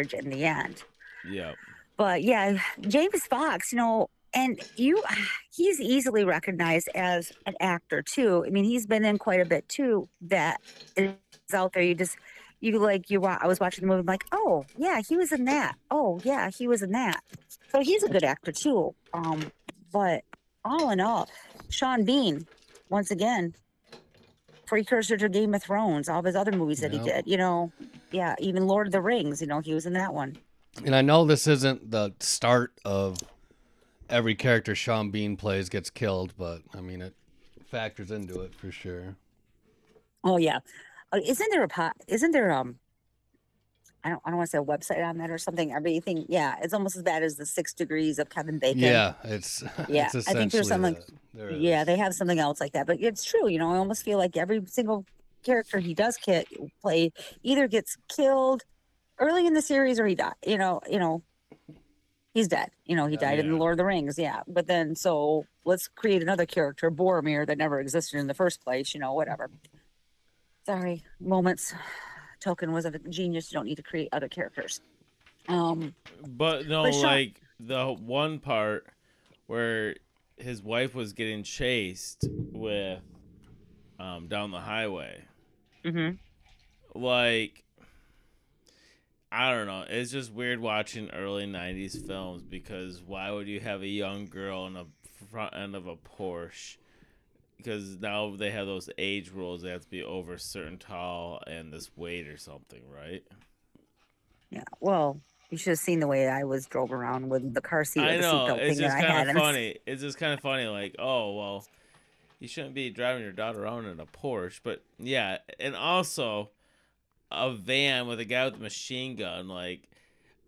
[0.00, 0.82] in the end.
[1.28, 1.52] Yeah.
[1.96, 5.02] But yeah, James Fox, you know, and you,
[5.54, 8.44] he's easily recognized as an actor too.
[8.46, 10.60] I mean, he's been in quite a bit too that
[10.96, 11.14] is
[11.54, 11.82] out there.
[11.82, 12.16] You just,
[12.60, 13.20] you like you.
[13.20, 14.00] wa- I was watching the movie.
[14.00, 15.76] I'm like, oh yeah, he was in that.
[15.90, 17.20] Oh yeah, he was in that.
[17.70, 18.94] So he's a good actor too.
[19.12, 19.50] Um,
[19.92, 20.22] but
[20.64, 21.28] all in all,
[21.68, 22.46] Sean Bean,
[22.88, 23.54] once again,
[24.66, 27.02] precursor to Game of Thrones, all of his other movies that Yep.
[27.02, 27.26] he did.
[27.26, 27.72] You know,
[28.16, 29.40] yeah, even Lord of the Rings.
[29.40, 30.36] You know, he was in that one.
[30.84, 33.18] And I know this isn't the start of
[34.08, 37.14] every character Sean Bean plays gets killed, but I mean it
[37.70, 39.16] factors into it for sure.
[40.24, 40.58] Oh yeah,
[41.12, 41.94] uh, isn't there a pot?
[42.08, 42.78] Isn't there um?
[44.04, 44.22] I don't.
[44.24, 45.72] I don't want to say a website on that or something.
[45.72, 46.26] Everything.
[46.28, 48.78] Yeah, it's almost as bad as the Six Degrees of Kevin Bacon.
[48.80, 51.10] Yeah, it's Yeah, it's I think there's something- that.
[51.34, 51.86] There Yeah, is.
[51.86, 53.48] they have something else like that, but it's true.
[53.48, 55.04] You know, I almost feel like every single
[55.46, 56.44] character he does ki-
[56.82, 58.62] play either gets killed
[59.18, 60.34] early in the series or he died.
[60.46, 61.22] You know, you know,
[62.34, 62.70] he's dead.
[62.84, 63.56] You know, he Oh, died in the.
[63.56, 64.18] Lord of the Rings.
[64.18, 68.62] Yeah, but then so let's create another character, Boromir, that never existed in the first
[68.62, 68.92] place.
[68.94, 69.50] You know, whatever.
[70.66, 71.72] Sorry, moments.
[72.44, 73.50] Tolkien was a genius.
[73.50, 74.80] You don't need to create other characters.
[75.48, 75.94] Um,
[76.26, 78.86] But no, But Sean- like the one part
[79.46, 79.94] where
[80.36, 83.00] his wife was getting chased with
[83.98, 85.24] um down the highway.
[85.86, 86.18] Mhm.
[86.94, 87.64] Like
[89.30, 89.84] I don't know.
[89.88, 94.66] It's just weird watching early '90s films because why would you have a young girl
[94.66, 94.86] in the
[95.30, 96.76] front end of a Porsche?
[97.56, 99.62] Because now they have those age rules.
[99.62, 103.24] They have to be over a certain tall and this weight or something, right?
[104.50, 104.62] Yeah.
[104.80, 105.20] Well,
[105.50, 108.00] you should have seen the way I was drove around with the car seat.
[108.02, 108.34] I or the know.
[108.34, 109.26] seatbelt It's thing just that I had.
[109.26, 109.78] kind of funny.
[109.86, 110.66] It's just kind of funny.
[110.66, 111.64] Like, oh well,
[112.38, 114.60] you shouldn't be driving your daughter around in a Porsche.
[114.62, 116.50] But yeah, and also
[117.30, 119.48] a van with a guy with a machine gun.
[119.48, 119.88] Like,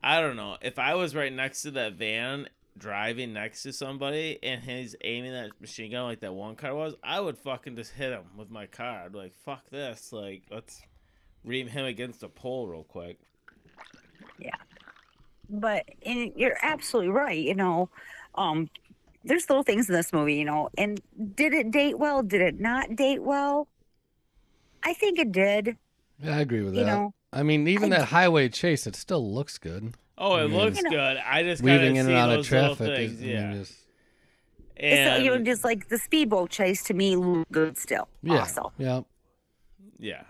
[0.03, 0.57] I don't know.
[0.61, 5.33] If I was right next to that van, driving next to somebody, and he's aiming
[5.33, 8.51] that machine gun like that one car was, I would fucking just hit him with
[8.51, 9.05] my car.
[9.05, 10.13] I'd be like, fuck this.
[10.13, 10.83] Like, let's
[11.45, 13.19] ream him against a pole real quick.
[14.39, 14.51] Yeah.
[15.51, 17.89] But and you're absolutely right you know
[18.35, 18.69] um
[19.29, 21.01] there's little things in this movie you know and
[21.37, 23.69] did it date well did it not date well
[24.83, 25.77] i think it did
[26.23, 26.95] Yeah, I agree with you that.
[26.97, 29.93] know I mean, even I- that highway chase, it still looks good.
[30.17, 30.55] Oh, it Mm.
[30.55, 31.19] looks You know- good.
[31.19, 33.49] I just Weaving in and out of traffic things, is, I yeah.
[33.51, 33.75] mean, just
[34.77, 38.39] it's uh, you know just like the speedboat chase to me looked good still yeah,
[38.39, 39.03] also yeah.
[39.99, 40.23] yeah,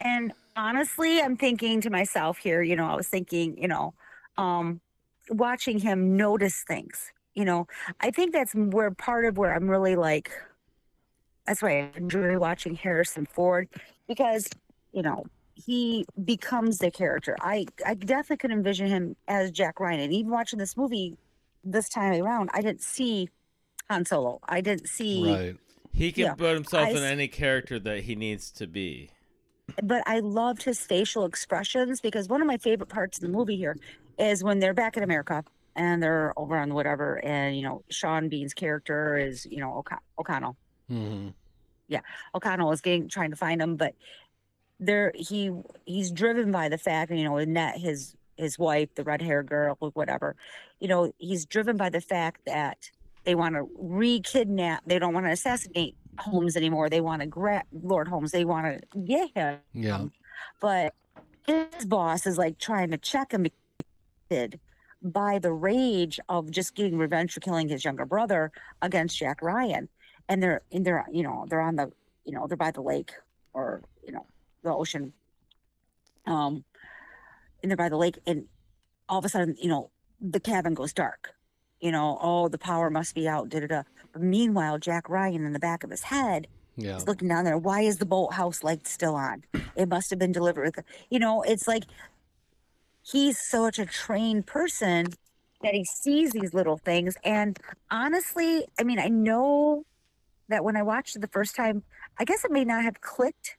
[0.00, 3.94] and honestly i'm thinking to myself here you know i was thinking you know
[4.36, 4.80] um
[5.30, 7.66] watching him notice things you know
[8.00, 10.30] i think that's where part of where i'm really like
[11.46, 13.68] that's why i enjoy watching harrison ford
[14.08, 14.48] because
[14.92, 20.00] you know he becomes the character i i definitely could envision him as jack ryan
[20.00, 21.16] and even watching this movie
[21.64, 23.28] this time around i didn't see
[23.88, 25.56] han solo i didn't see Right.
[25.92, 29.10] he can put himself I in any character that he needs to be.
[29.82, 33.56] but I loved his facial expressions because one of my favorite parts of the movie
[33.56, 33.76] here
[34.18, 35.44] is when they're back in America
[35.76, 40.00] and they're over on whatever, and you know Sean Bean's character is you know O'Con-
[40.18, 40.56] O'Connell.
[40.88, 41.28] hmm
[42.34, 43.94] O'Connell is getting trying to find him, but
[44.78, 45.50] there he
[45.84, 49.76] he's driven by the fact, you know, Annette, his his wife, the red hair girl,
[49.80, 50.34] or whatever,
[50.78, 52.78] you know, he's driven by the fact that
[53.24, 54.82] they want to re-kidnap.
[54.86, 56.88] They don't want to assassinate Holmes anymore.
[56.88, 58.30] They want to grab Lord Holmes.
[58.32, 60.06] They want to get him Yeah.
[60.60, 60.94] but
[61.46, 63.46] his boss is like trying to check him
[65.02, 69.88] by the rage of just getting revenge for killing his younger brother against Jack Ryan.
[70.28, 71.92] And they're in they're you know, they're on the
[72.24, 73.12] you know, they're by the lake
[73.52, 74.26] or, you know,
[74.62, 75.12] the ocean.
[76.26, 76.64] Um
[77.62, 78.44] and they're by the lake and
[79.08, 81.34] all of a sudden, you know, the cabin goes dark.
[81.80, 83.82] You know, oh the power must be out, da da da.
[84.12, 86.94] But meanwhile, Jack Ryan in the back of his head Yeah.
[86.94, 87.58] He's looking down there.
[87.58, 89.44] Why is the boathouse light still on?
[89.76, 90.74] It must have been delivered.
[91.10, 91.84] You know, it's like
[93.10, 95.06] he's such a trained person
[95.62, 97.16] that he sees these little things.
[97.24, 97.58] And
[97.90, 99.84] honestly, I mean, I know
[100.48, 101.82] that when I watched it the first time,
[102.18, 103.56] I guess it may not have clicked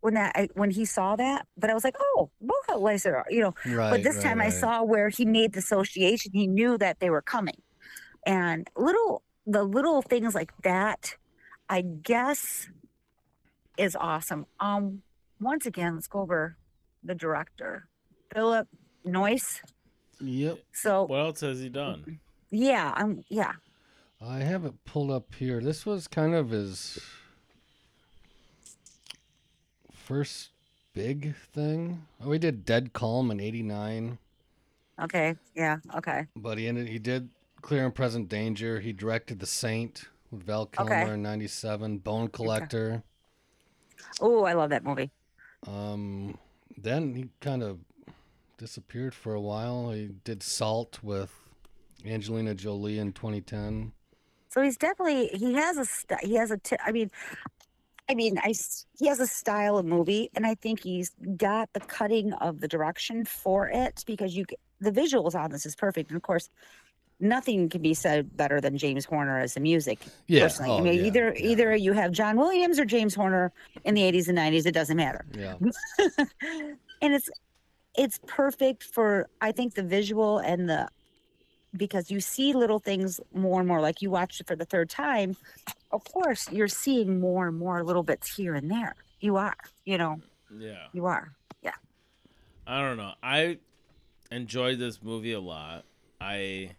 [0.00, 2.30] when that I, when he saw that, but I was like, oh,
[2.78, 3.54] lights are, you know.
[3.66, 3.90] Right.
[3.90, 6.32] But this right, time I saw where he made the association.
[6.32, 7.60] He knew that they were coming.
[8.24, 11.16] And little the little things like that,
[11.68, 12.68] I guess
[13.76, 14.46] is awesome.
[14.60, 15.02] Um
[15.40, 16.56] once again, let's go over
[17.02, 17.88] the director.
[18.32, 18.68] Philip
[19.06, 19.60] Noyce.
[20.20, 20.58] Yep.
[20.72, 22.18] So What else has he done?
[22.50, 23.52] yeah, I'm yeah.
[24.20, 25.60] I have it pulled up here.
[25.60, 26.98] This was kind of his
[29.92, 30.50] first
[30.94, 32.06] big thing.
[32.24, 34.18] Oh, he did Dead Calm in '89,
[35.02, 35.36] Okay.
[35.54, 35.76] Yeah.
[35.94, 36.26] Okay.
[36.34, 36.88] but he ended.
[36.88, 37.28] He did
[37.60, 38.80] Clear and Present Danger.
[38.80, 41.12] He directed The Saint with Val Kilmer Okay.
[41.12, 41.98] in '97.
[41.98, 43.02] Bone Collector.
[44.20, 45.10] Oh, I love that movie.
[45.66, 46.38] Um,
[46.78, 47.78] then he kind of
[48.58, 49.90] disappeared for a while.
[49.90, 51.32] He did Salt with
[52.04, 53.92] Angelina Jolie in 2010.
[54.48, 57.10] So he's definitely he has a st- he has a t- I mean
[58.08, 58.54] I mean I
[58.98, 62.68] he has a style of movie and I think he's got the cutting of the
[62.68, 64.46] direction for it because you
[64.80, 66.48] the visuals on this is perfect and of course
[67.20, 70.44] nothing can be said better than James Horner as the music Yeah.
[70.44, 70.70] personally.
[70.70, 73.52] oh, I mean yeah, either yeah, either you have John Williams or James Horner
[73.84, 75.26] in the 80s and 90s it doesn't matter.
[75.36, 75.54] Yeah.
[77.02, 77.28] and it's
[77.96, 80.88] it's perfect for I think the visual and the
[81.76, 84.88] because you see little things more and more like you watched it for the third
[84.88, 85.36] time
[85.92, 89.98] of course you're seeing more and more little bits here and there you are you
[89.98, 90.20] know
[90.58, 90.86] Yeah.
[90.92, 91.32] you are
[91.62, 91.72] yeah
[92.66, 93.12] I don't know.
[93.22, 93.58] I
[94.32, 95.84] enjoyed this movie a lot.
[96.20, 96.74] I,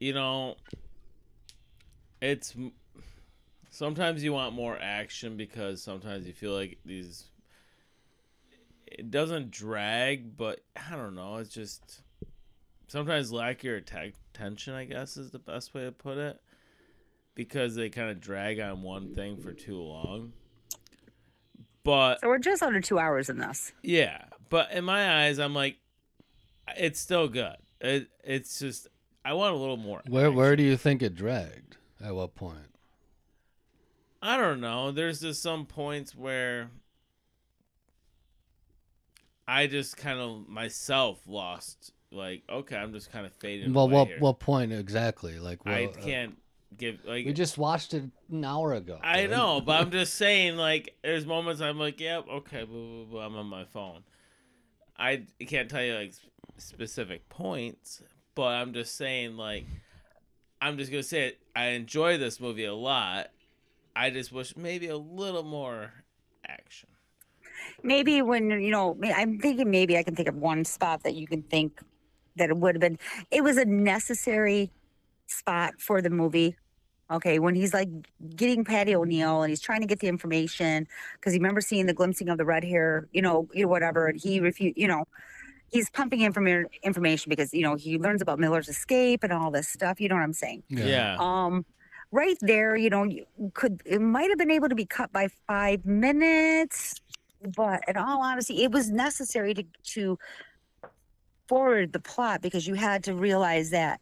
[0.00, 0.56] you know,
[2.22, 2.54] it's
[3.70, 7.26] sometimes you want more action because sometimes you feel like these.
[8.86, 11.36] It doesn't drag, but I don't know.
[11.36, 12.02] It's just
[12.88, 14.74] sometimes lack your atta- attention.
[14.74, 16.40] I guess is the best way to put it,
[17.34, 20.32] because they kind of drag on one thing for too long.
[21.82, 25.54] But so we're just under two hours in this yeah, but in my eyes, I'm
[25.54, 25.76] like,
[26.76, 27.56] it's still good.
[27.80, 28.88] It, it's just
[29.24, 30.02] I want a little more.
[30.08, 31.76] Where where do you think it dragged?
[32.02, 32.70] At what point?
[34.22, 34.90] I don't know.
[34.90, 36.70] There's just some points where
[39.48, 41.92] I just kind of myself lost.
[42.12, 43.72] Like, okay, I'm just kind of fading.
[43.72, 44.18] Well, what here.
[44.18, 45.38] what point exactly?
[45.38, 46.38] Like, I well, uh, can't
[46.76, 47.26] give like.
[47.26, 48.98] we just watched it an hour ago.
[49.02, 49.30] I dude.
[49.30, 53.26] know, but I'm just saying, like, there's moments I'm like, yep, okay, blah, blah, blah,
[53.26, 54.02] I'm on my phone.
[54.98, 56.14] I can't tell you, like,
[56.58, 58.02] specific points,
[58.34, 59.66] but I'm just saying, like,
[60.60, 61.38] I'm just going to say it.
[61.54, 63.28] I enjoy this movie a lot.
[63.94, 65.92] I just wish maybe a little more
[66.46, 66.88] action.
[67.86, 71.26] Maybe when you know i'm thinking maybe i can think of one spot that you
[71.26, 71.80] can think
[72.36, 72.98] that it would have been
[73.30, 74.72] it was a necessary
[75.26, 76.56] spot for the movie.
[77.08, 77.88] Okay when he's like
[78.34, 81.94] getting paddy o'neil and he's trying to get the information because he remember seeing the
[81.94, 85.04] glimpsing of the red hair you know you know whatever and he refused you know
[85.70, 89.68] he's pumping informa- information because you know he learns about miller's escape and all this
[89.68, 90.64] stuff you know what i'm saying?
[90.68, 91.16] Yeah.
[91.20, 91.64] um
[92.10, 95.28] right there you know you could it might have been able to be cut by
[95.46, 97.00] five minutes
[97.56, 100.18] but in all honesty it was necessary to to
[101.48, 104.00] forward the plot because you had to realize that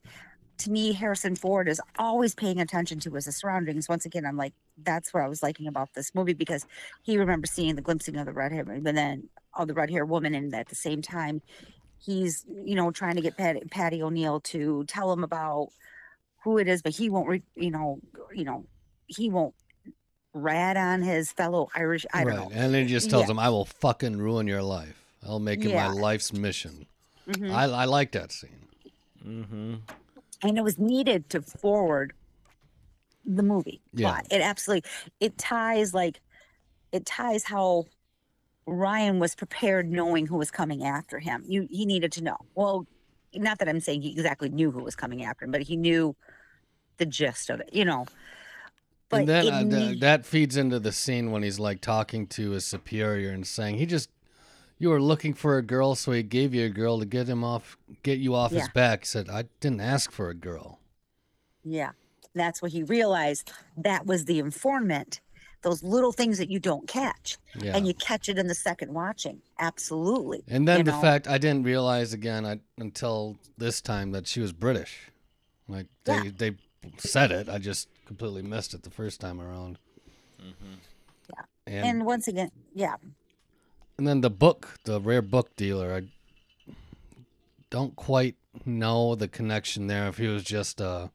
[0.57, 3.89] to me harrison ford is always paying attention to his surroundings.
[3.89, 6.67] Once again i'm like that's what i was liking about this movie because
[7.03, 10.05] he remembers seeing the glimpsing of the red hair and then of the red hair
[10.05, 11.43] woman and at the same time
[11.99, 15.71] he's you know trying to get patty, paddy o'neil to tell him about
[16.45, 17.99] who it is, but he won't, re, you know,
[18.33, 18.67] you know,
[19.07, 19.55] he won't
[20.35, 22.05] rat on his fellow Irish.
[22.13, 22.37] I don't right.
[22.37, 22.51] know.
[22.53, 23.31] And then he just tells Yeah.
[23.33, 25.01] him, "I will fucking ruin your life.
[25.27, 25.89] I'll make it Yeah.
[25.89, 26.87] my life's mission."
[27.29, 27.51] Mhm.
[27.53, 28.51] I I like that scene.
[29.25, 29.75] Mm-hmm.
[30.43, 32.13] and it was needed to forward
[33.25, 34.11] the movie Yeah.
[34.11, 34.27] plot.
[34.31, 36.21] It absolutely it ties like
[36.93, 37.87] it ties how
[38.67, 41.43] Ryan was prepared knowing who was coming after him.
[41.47, 42.37] You he needed to know.
[42.55, 42.87] Well,
[43.35, 46.15] not that I'm saying he exactly knew who was coming after him, but he knew
[46.99, 48.07] the gist of it, you know.
[49.15, 49.29] But and
[49.73, 53.31] then uh, th- that feeds into the scene when he's like talking to his superior
[53.31, 54.11] and saying he just
[54.79, 57.45] you were looking for a girl, so he gave you a girl to get him
[57.45, 59.01] off, get you off his back.
[59.01, 60.81] He said, "I didn't ask for a girl."
[61.65, 61.91] Yeah.
[62.35, 65.21] That's what he realized that was the informant.
[65.63, 67.39] Those little things that you don't catch.
[67.59, 67.75] Yeah.
[67.77, 69.41] And you catch it in the second watching.
[69.59, 70.43] Absolutely.
[70.49, 71.01] And then you the know?
[71.01, 75.11] fact I didn't realize again I, until this time that she was British.
[75.69, 76.31] Like they Yeah.
[76.37, 76.57] they
[76.99, 79.79] said it, I just completely missed it the first time around.
[80.41, 80.75] Mm-hmm.
[81.31, 81.45] Yeah.
[81.67, 82.97] And And once again, yeah.
[83.99, 86.03] and then the book, the rare book dealer, I
[87.71, 90.09] don't quite know the connection there.
[90.09, 91.11] If he was just a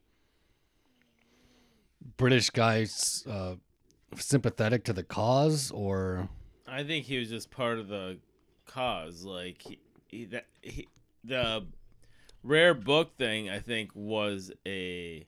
[2.17, 2.87] British guy
[3.29, 3.55] uh,
[4.17, 6.29] sympathetic to the cause, or
[6.67, 8.17] I think he was just part of the
[8.65, 9.23] cause.
[9.23, 10.87] Like he, he, that, he,
[11.23, 11.65] the
[12.43, 15.25] rare book thing, I think was a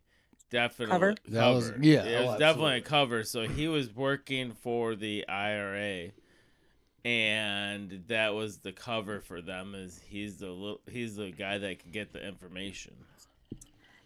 [0.52, 1.16] definite Cover?
[1.30, 3.24] That was- yeah, it oh, was oh, definitely a cover.
[3.24, 6.12] So he was working for the IRA,
[7.04, 9.74] and that was the cover for them.
[9.74, 12.94] Is he's the little, he's the guy that can get the information.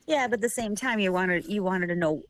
[0.07, 2.23] Yeah, but at the same time you wanted you wanted to know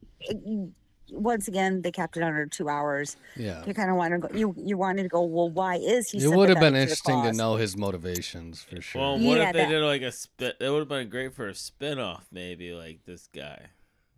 [1.11, 3.15] once again they kept it under two hours.
[3.35, 6.09] yeah, You kind of wanted to go you you wanted to go, well, why is
[6.09, 9.01] he it would have been to interesting to know his motivations for sure.
[9.01, 10.53] Well, what Yeah, if they that- did like a spin?
[10.59, 13.67] It would have been great for a spin off, maybe like this guy.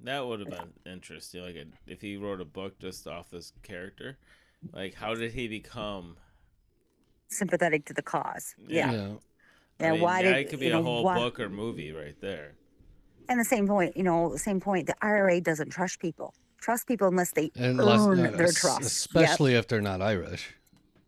[0.03, 1.41] That would have been interesting.
[1.41, 4.17] Like a, if he wrote a book just off this character,
[4.73, 6.17] like how did he become
[7.29, 8.55] sympathetic to the cause.
[8.67, 8.91] Yeah.
[8.91, 9.07] yeah.
[9.79, 9.89] Yeah.
[9.89, 11.91] I mean, why that did could be you know, a whole why, book or movie
[11.91, 12.55] right there.
[13.29, 14.87] And the same point, you know, the same point.
[14.87, 16.33] The IRA doesn't trust people.
[16.59, 18.79] Trust people unless they Unless, earn their es- trust.
[18.79, 18.87] Yep.
[18.87, 20.55] especially if they're not Irish.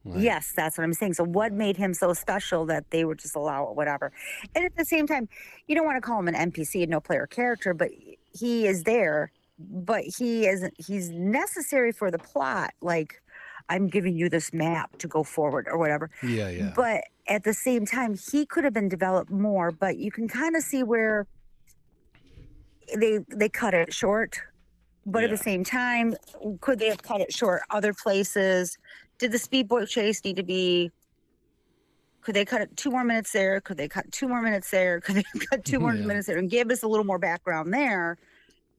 [0.05, 1.13] Like, Yes, that's what I'm saying.
[1.13, 4.11] So what made him so special that they would just allow it, whatever?
[4.55, 5.27] And at the same time,
[5.67, 7.89] you don't want to call him an NPC and no player character, but
[8.33, 9.31] he is there.
[9.59, 10.73] But he isn't.
[10.77, 12.73] He's necessary for the plot.
[12.81, 13.21] Like,
[13.67, 16.09] I'm giving you this map to go forward or whatever.
[16.23, 16.71] Yeah, yeah.
[16.75, 19.71] But at the same time, he could have been developed more.
[19.71, 21.27] But you can kind of see where
[22.95, 24.39] they they cut it short.
[25.05, 26.15] But at the same time,
[26.61, 28.77] could they have cut it short other places?
[29.17, 30.91] Did the speedboat chase need to be?
[32.21, 33.61] Could they cut two more minutes there?
[33.61, 34.99] Could they cut two more minutes there?
[34.99, 36.05] Could they cut two more Yeah.
[36.05, 38.17] minutes there and give us a little more background there?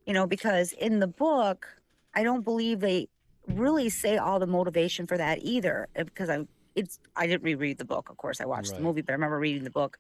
[0.07, 1.67] You know, because in the book,
[2.15, 3.09] I don't believe they
[3.47, 5.89] really say all the motivation for that either.
[5.99, 8.11] uh, Because I, it's I didn't reread the book.
[8.11, 8.79] Of course, I watched Right.
[8.79, 9.97] the movie, but I remember reading the book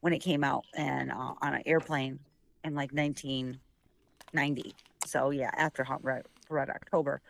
[0.00, 2.20] when it came out and uh, on an airplane
[2.62, 4.74] in like 1990.
[5.06, 7.20] So yeah, after Hot Red, Red October.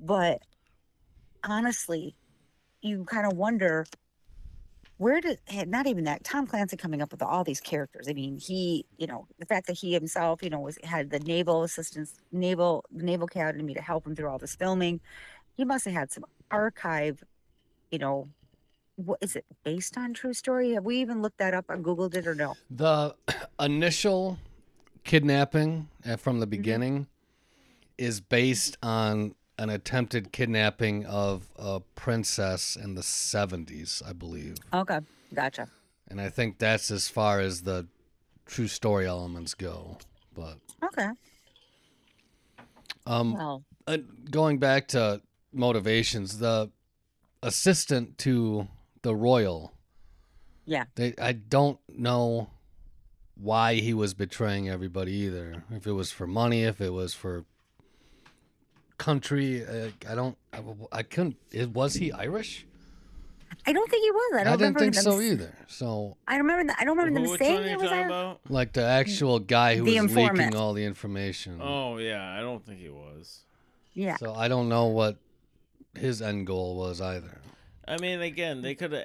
[0.00, 0.42] But
[1.44, 2.14] honestly,
[2.80, 3.86] you kind of wonder
[5.02, 8.06] where did eh, not even that Tom Clancy coming up with all these characters.
[8.08, 11.18] I mean, he, you know, the fact that he himself, you know, was had the
[11.18, 15.00] naval assistance, naval the naval academy to help him through all this filming.
[15.56, 17.24] He must have had some archive,
[17.90, 18.28] you know.
[18.96, 20.72] What is it based on true story?
[20.74, 22.58] Have we even looked that up or Googled it or no?
[22.70, 23.16] The
[23.60, 24.38] initial
[25.04, 26.40] kidnapping uh, from Mm-hmm.
[26.40, 27.06] the beginning
[27.98, 34.56] is based on an attempted kidnapping of a princess in the 70s, I believe.
[34.72, 35.00] Okay,
[35.34, 35.68] gotcha.
[36.08, 37.86] And I think that's as far as the
[38.46, 39.98] true story elements go.
[40.34, 41.08] But Okay,
[43.06, 43.98] um, well, uh,
[44.30, 45.20] going back to
[45.52, 46.70] motivations, the
[47.42, 48.68] assistant to
[49.02, 49.72] the royal,
[50.64, 52.48] yeah, they I don't know
[53.34, 55.64] why he was betraying everybody either.
[55.70, 57.44] If it was for money, if it was for
[58.98, 60.36] country, uh, I don't.
[60.52, 60.60] I,
[60.92, 61.36] I couldn't.
[61.50, 62.66] It, was he Irish?
[63.66, 64.32] I don't think he was.
[64.34, 65.54] I I, don't didn't remember think so s- either.
[65.68, 66.64] So, I remember.
[66.68, 67.82] That, I don't remember Who, them which saying one are you it was.
[67.84, 68.06] talking Irish.
[68.10, 68.40] about?
[68.48, 70.38] like the actual guy who The was informant.
[70.38, 71.60] leaking all the information.
[71.62, 73.40] Oh yeah, I don't think he was.
[73.94, 75.18] Yeah, So I don't know what
[75.94, 77.40] his end goal was either.
[77.86, 79.04] I mean, again, they could have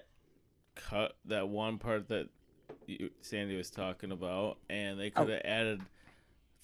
[0.76, 2.30] cut that one part that
[2.86, 5.24] you, Sandy was talking about, and they Oh.
[5.26, 5.86] could have added a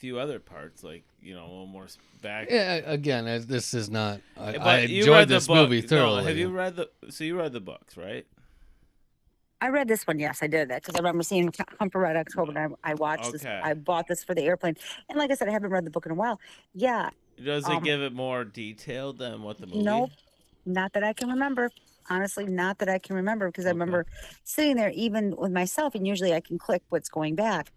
[0.03, 1.87] few other parts, like you know, a little more
[2.21, 2.49] back.
[2.51, 4.19] Yeah, again, uh, this is not.
[4.37, 5.69] I, I enjoyed this book.
[5.69, 6.25] movie No, thoroughly.
[6.25, 6.89] have you read the?
[7.09, 8.25] So you read the books, right?
[9.61, 10.19] I read this one.
[10.19, 12.51] Yes, I did that because I remember seeing Hu- Humper Red October.
[12.51, 13.45] And I, I watched this.
[13.45, 13.61] Okay.
[13.63, 14.75] I bought this for the airplane,
[15.07, 16.37] and like I said, I haven't read the book in a while.
[16.73, 17.09] Yeah,
[17.41, 19.83] Does it Um, give it more detail than what the movie?
[19.83, 20.09] Nope.
[20.65, 21.69] not that I can remember.
[22.09, 24.05] Honestly, not that I can remember because I remember
[24.43, 27.71] sitting there even with myself, and usually I can click what's going back.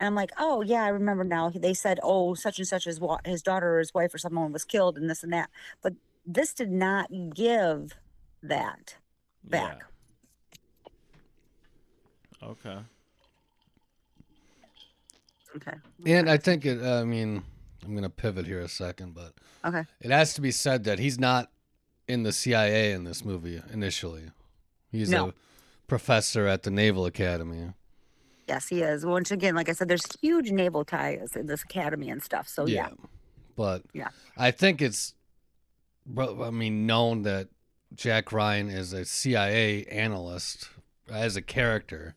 [0.00, 1.50] And I'm like, oh yeah, I remember now.
[1.50, 4.50] They said, oh, such and such his wa- his daughter or his wife or someone
[4.50, 5.50] was killed, and this and that.
[5.82, 5.92] But
[6.26, 7.92] this did not give
[8.42, 8.96] that
[9.44, 9.82] back.
[12.42, 12.48] Yeah.
[12.48, 12.78] Okay.
[15.56, 15.76] Okay.
[16.06, 16.80] And I think it.
[16.82, 17.42] I mean,
[17.84, 19.34] I'm gonna pivot here a second, but
[19.64, 19.84] Okay.
[20.00, 21.50] it has to be said that he's not
[22.08, 24.30] in the CIA in this movie initially.
[24.90, 25.28] He's No.
[25.28, 25.34] a
[25.86, 27.74] professor at the Naval Academy.
[28.50, 29.06] Yes, he is.
[29.06, 32.48] Once again, like I said, there's huge naval ties in this academy and stuff.
[32.48, 32.88] So yeah,
[33.54, 34.08] But Yeah.
[34.36, 35.14] I think it's,
[36.18, 37.46] I mean, known that
[37.94, 40.68] Jack Ryan is a CIA analyst
[41.08, 42.16] as a character,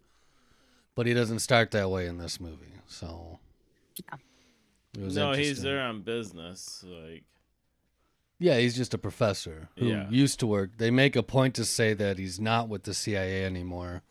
[0.95, 2.79] but he doesn't start that way in this movie.
[2.87, 3.37] So.
[3.97, 4.17] Yeah.
[4.97, 6.83] No, he's there on business.
[6.87, 7.25] Like,
[8.39, 10.09] Yeah, he's just a professor who Yeah.
[10.09, 10.77] used to work.
[10.77, 14.01] They make a point to say that he's not with the CIA anymore.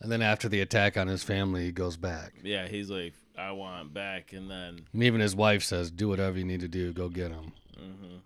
[0.00, 2.34] And then after the attack on his family, he goes back.
[2.42, 6.38] yeah, he's like, I want back, and then, And even his wife says, "Do whatever
[6.38, 6.92] you need to do.
[6.92, 8.16] Go get him." hmm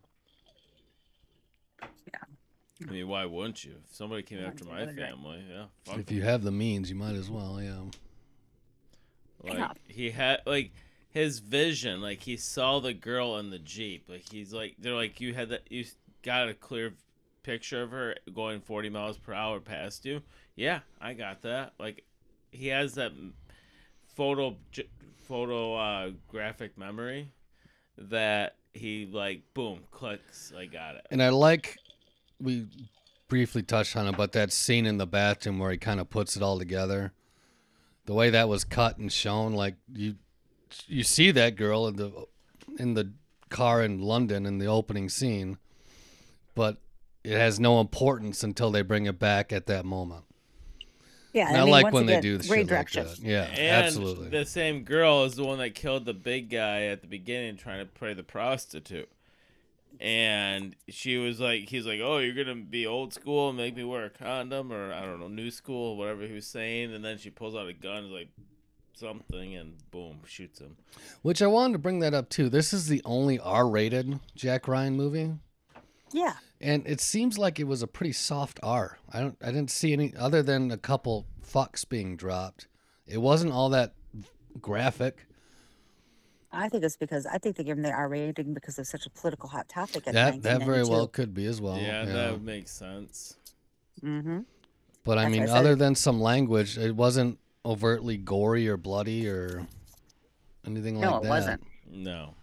[2.09, 2.87] Yeah.
[2.89, 3.73] I mean, why wouldn't you?
[3.85, 4.97] If somebody came after my would, right.
[4.97, 5.65] family, yeah.
[5.85, 6.17] Fuck If 'em.
[6.17, 7.61] you have the means, you might as well.
[7.63, 7.83] Yeah.
[9.43, 9.73] Like Yeah.
[9.89, 10.73] he had like
[11.09, 14.05] his vision, like he saw the girl in the jeep.
[14.09, 15.85] Like he's like they're like you had that you
[16.23, 16.95] got a clear
[17.43, 20.23] picture of her going 40 miles per hour past you.
[20.61, 21.73] Yeah, I got that.
[21.79, 22.05] Like
[22.51, 23.13] he has that
[24.15, 24.91] photo j-
[25.27, 26.11] photo uh,
[26.77, 27.33] memory
[27.97, 30.53] that he like boom clicks.
[30.55, 31.07] I got it.
[31.11, 31.79] And I like
[32.39, 32.67] we
[33.27, 36.37] briefly touched on it, but that scene in the bathroom where he kind of puts
[36.37, 37.15] it all together,
[38.05, 40.17] the way that was cut and shown, like you
[40.87, 42.27] you see that girl in the
[42.79, 43.15] in the
[43.49, 45.57] car in London in the opening scene,
[46.55, 46.77] but
[47.25, 50.27] it has no importance until they bring it back at that moment.
[51.33, 53.19] Yeah, And I, I mean, like once when they do the great shit like that.
[53.21, 54.29] Yeah, And absolutely.
[54.31, 57.79] the same girl is the one that killed the big guy at the beginning trying
[57.79, 59.09] to play the prostitute.
[60.01, 63.77] And she was like, he's like, oh, you're going to be old school and make
[63.77, 66.95] me wear a condom or, I don't know, new school, whatever he was saying.
[66.95, 68.29] And then she pulls out a gun, is like,
[68.95, 70.77] something, and boom, shoots him.
[71.23, 72.49] Which I wanted to bring that up too.
[72.49, 75.33] This is the only R-rated Jack Ryan movie,
[76.13, 78.99] Yeah, and it seems like it was a pretty soft R.
[79.13, 82.67] I don't, I didn't see any other than a couple fucks being dropped.
[83.07, 83.95] It wasn't all that
[84.61, 85.27] graphic.
[86.53, 89.07] I think it's because I think they give them the R rating because it's such
[89.07, 90.07] a political hot topic.
[90.09, 91.79] At That that very well could be as well.
[91.79, 93.37] yeah, that would make sense.
[94.03, 94.41] Mm-hmm.
[95.05, 99.29] But I That's mean, I other than some language, it wasn't overtly gory or bloody
[99.29, 99.67] or
[100.67, 101.29] anything No, like it that.
[101.29, 101.63] wasn't.
[101.89, 102.35] No.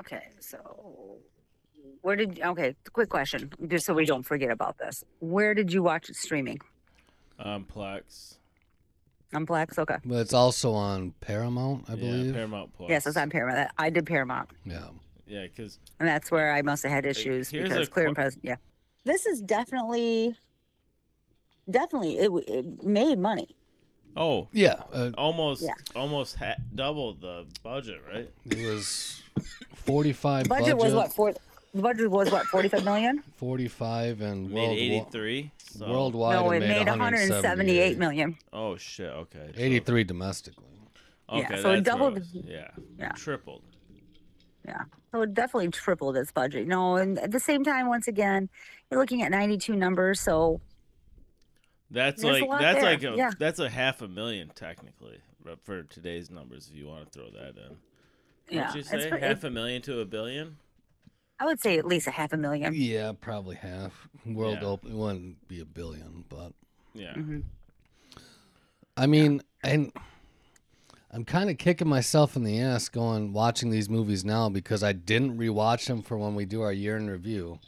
[0.00, 1.16] Okay, so
[2.02, 2.40] where did?
[2.40, 5.04] Okay, quick question, just so we don't forget about this.
[5.20, 6.60] Where did you watch it streaming?
[7.38, 8.36] Um, Plex.
[9.34, 9.78] On Plex.
[9.78, 9.96] Okay.
[10.04, 12.04] But it's also on Paramount, I believe.
[12.04, 12.34] Yeah, believe.
[12.34, 12.90] Paramount Plus.
[12.90, 13.70] Yes, it's on Paramount.
[13.78, 14.88] I did Paramount, yeah.
[15.26, 18.08] Yeah, because and that's where I must have had issues here's because a clear qu-
[18.10, 18.44] and present.
[18.44, 18.56] Yeah,
[19.04, 20.36] this is definitely,
[21.68, 23.56] definitely it, it made money.
[24.16, 24.82] oh, Yeah.
[24.92, 25.74] Uh, almost, Yeah.
[25.96, 28.30] almost ha- double the budget, right?
[28.44, 29.20] it was
[29.86, 31.32] 45 Budget, budget, was what for?
[31.74, 33.22] The budget was what forty five million?
[33.36, 34.78] 45 and Made worldwide.
[34.78, 35.50] eighty three.
[35.58, 35.88] So.
[35.90, 37.98] Worldwide, no, it it made one hundred and seventy eight 178.
[37.98, 38.36] million.
[38.52, 39.10] Oh shit.
[39.10, 39.50] Okay.
[39.54, 40.64] so- 83 domestically.
[41.28, 42.28] Okay, Yeah, so it doubled- was.
[42.32, 42.68] Yeah.
[42.98, 43.12] Yeah.
[43.12, 43.62] Tripled.
[44.64, 44.82] Yeah.
[45.12, 46.66] So it definitely tripled its budget.
[46.66, 48.48] No, and at the same time, once again,
[48.90, 50.20] you're looking at ninety two numbers.
[50.20, 50.60] So
[51.90, 53.30] That's There's like lot that's there, like a yeah.
[53.38, 57.30] that's a half a million technically but for today's numbers if you want to throw
[57.30, 57.76] that in.
[58.48, 60.56] Yeah, Don't you say pre- half a million to a billion?
[61.38, 62.72] I would say at least a half a million.
[62.74, 64.08] Yeah, probably half.
[64.24, 64.68] World Yeah.
[64.68, 66.52] open it wouldn't be a billion, but
[66.94, 67.12] Yeah.
[67.14, 67.42] Mhm.
[68.96, 69.92] I mean, and
[71.10, 74.92] I'm kind of kicking myself in the ass going watching these movies now because I
[74.92, 77.58] didn't rewatch them for when we do our year in review.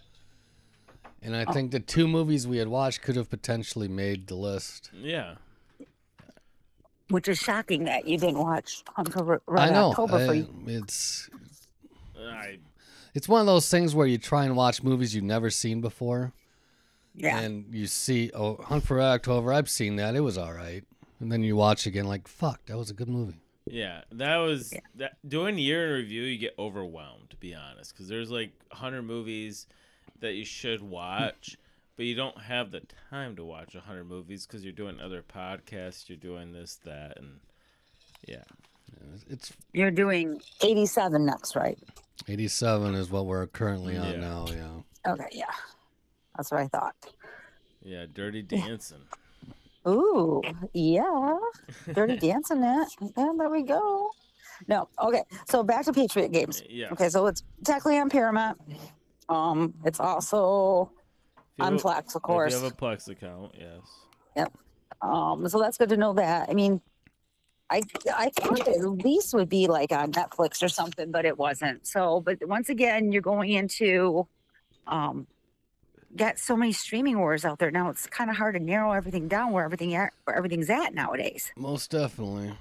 [1.20, 1.52] And I Oh.
[1.52, 4.90] think the two movies we had watched could have potentially made the list.
[4.94, 5.34] Yeah.
[7.10, 9.90] Which is shocking that you didn't watch Hunt for Red I know.
[9.90, 10.48] October for I- you.
[10.66, 11.30] it's
[12.18, 12.58] I
[13.14, 16.32] it's one of those things where you try and watch movies you've never seen before,
[17.14, 17.38] Yeah.
[17.40, 20.84] and you see, oh, Hunt for Red October, I've seen that, it was all right,
[21.18, 23.40] and then you watch again, like, fuck, that was a good movie.
[23.66, 24.80] yeah, that was Yeah.
[24.96, 29.02] that doing year in review you get overwhelmed to be honest cuz there's like 100
[29.02, 29.66] movies
[30.20, 31.56] that you should watch
[31.98, 32.80] but you don't have the
[33.10, 37.40] time to watch 100 movies cuz you're doing other podcasts, you're doing this that and
[38.26, 38.44] yeah.
[39.28, 41.78] It's You're doing 87 next, right?
[42.26, 44.16] 87 is what we're currently on Yeah.
[44.20, 45.12] now, yeah.
[45.12, 45.44] Okay, yeah.
[46.36, 46.94] That's what I thought.
[47.82, 49.02] Yeah, Dirty Dancing.
[49.88, 50.42] Ooh,
[50.72, 51.36] yeah.
[51.92, 52.88] Dirty Dancing that.
[53.16, 54.10] and there we go.
[54.66, 55.22] No, okay.
[55.48, 56.62] So back to Patriot games.
[56.68, 56.88] Yeah.
[56.92, 58.58] Okay, so it's technically on Paramount.
[59.28, 60.97] Um, it's also If you
[61.58, 62.54] on a- Plex, of course.
[62.54, 63.80] If you have a Plex account, yes.
[64.36, 64.52] Yep.
[65.02, 66.48] Um, so that's good to know that.
[66.48, 66.80] I mean,
[67.70, 67.82] I
[68.16, 71.86] I thought at least would be like on Netflix or something, but it wasn't.
[71.86, 74.26] So, but once again, you're going into
[74.86, 75.26] um
[76.16, 77.90] got so many streaming wars out there now.
[77.90, 81.52] It's kind of hard to narrow everything down where everything at where everything's at nowadays.
[81.56, 82.54] Most definitely.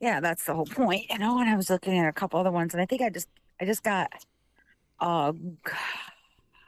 [0.00, 1.06] Yeah, that's the whole point.
[1.10, 3.10] You know, and I was looking at a couple other ones, and I think I
[3.10, 3.28] just
[3.60, 4.12] I just got
[5.00, 5.32] uh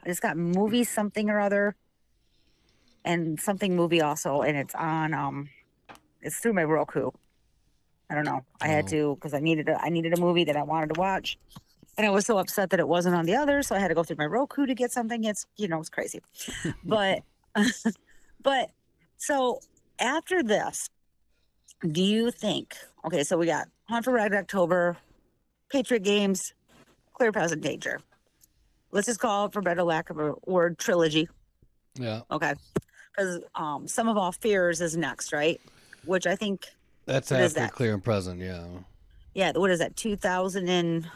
[0.04, 1.76] I just got movie something or other
[3.04, 5.48] and something movie also, and it's on um
[6.22, 7.10] it's through my Roku.
[8.10, 8.44] I don't know.
[8.60, 8.88] I had Oh.
[8.88, 11.38] to because I needed a I needed a movie that I wanted to watch.
[11.98, 13.94] And I was so upset that it wasn't on the other, so I had to
[13.94, 15.24] go through my Roku to get something.
[15.24, 16.20] It's you know, it's crazy.
[16.84, 17.20] but
[18.42, 18.70] but
[19.16, 19.60] so
[19.98, 20.88] after this,
[21.86, 22.74] do you think
[23.04, 24.96] okay, so we got Hunt for Red October,
[25.70, 26.54] Patriot Games,
[27.14, 28.00] Clear Present Danger.
[28.92, 31.28] Let's just call it for better lack of a word trilogy.
[31.94, 32.20] Yeah.
[32.30, 32.54] Okay.
[33.12, 35.60] Because um sum of all fears is next, right?
[36.04, 36.66] Which I think
[37.06, 37.72] That's after that?
[37.72, 38.64] Clear and Present, yeah.
[39.34, 41.08] yeah, what is that, two thousand and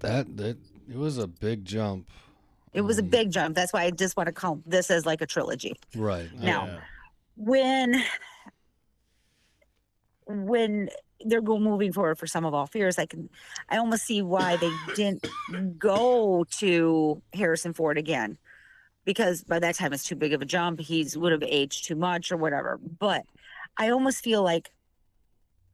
[0.00, 0.56] That that
[0.88, 2.08] it was a big jump.
[2.72, 3.54] it was a Um, big jump.
[3.54, 5.74] That's why I just want to call this as like a trilogy.
[5.96, 6.32] Right.
[6.34, 6.80] Now- Yeah.
[7.36, 8.02] when
[10.26, 10.88] when
[11.24, 13.28] they're moving forward for sum of all fears i can
[13.68, 15.26] i almost see why they didn't
[15.78, 18.38] go to harrison ford again
[19.04, 21.96] because by that time it's too big of a jump he's would have aged too
[21.96, 23.24] much or whatever but
[23.76, 24.70] i almost feel like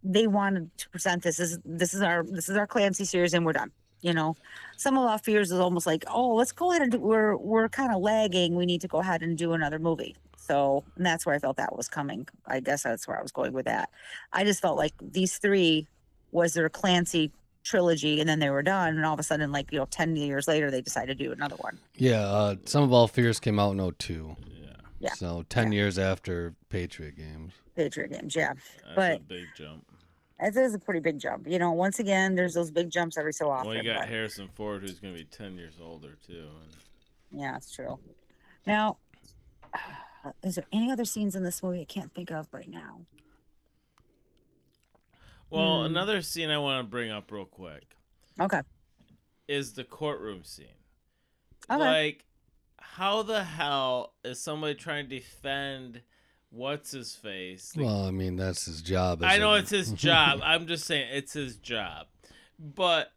[0.02, 3.44] they wanted to present this as this is our this is our clancy series and
[3.44, 3.72] we're done
[4.02, 4.36] You know,
[4.76, 7.70] some of our fears is almost like, oh, let's go ahead and do, we're we're
[7.70, 8.54] kind of lagging.
[8.54, 10.14] We need to go ahead and do another movie.
[10.46, 12.28] So and that's where I felt that was coming.
[12.46, 13.88] I guess that's where I was going with that.
[14.32, 15.86] I just felt like these three
[16.32, 17.30] was their Clancy
[17.62, 20.16] trilogy, and then they were done, and all of a sudden, like you know, ten
[20.16, 21.78] years later, they decided to do another one.
[21.96, 24.36] Yeah, uh, sum of all fears came out in 02.
[24.46, 24.66] Yeah,
[25.00, 25.12] Yeah.
[25.14, 27.54] So 10 years after Patriot games.
[27.74, 28.52] Patriot games, yeah.
[28.52, 29.86] that's a But- big jump.
[30.40, 31.46] It is a pretty big jump.
[31.46, 33.68] You know, once again, there's those big jumps every so often.
[33.68, 36.48] Well, you got but- Harrison Ford, who's going to be ten years older too.
[36.62, 37.98] And Yeah, it's true.
[38.66, 38.98] Now,
[40.42, 43.00] is there any other scenes in this movie I can't think of right now?
[45.50, 45.86] well, Hmm.
[45.86, 47.96] another scene I want to bring up real quick
[48.40, 48.62] Okay.
[49.46, 50.66] is the courtroom scene.
[51.70, 51.78] Okay.
[51.78, 52.24] Like,
[52.78, 56.02] how the hell is somebody trying to defend
[56.50, 57.72] what's his face?
[57.72, 59.22] The Well, I mean, that's his job.
[59.22, 60.40] I know isn't it's his job.
[60.44, 62.06] I'm just saying it's his job.
[62.58, 63.12] But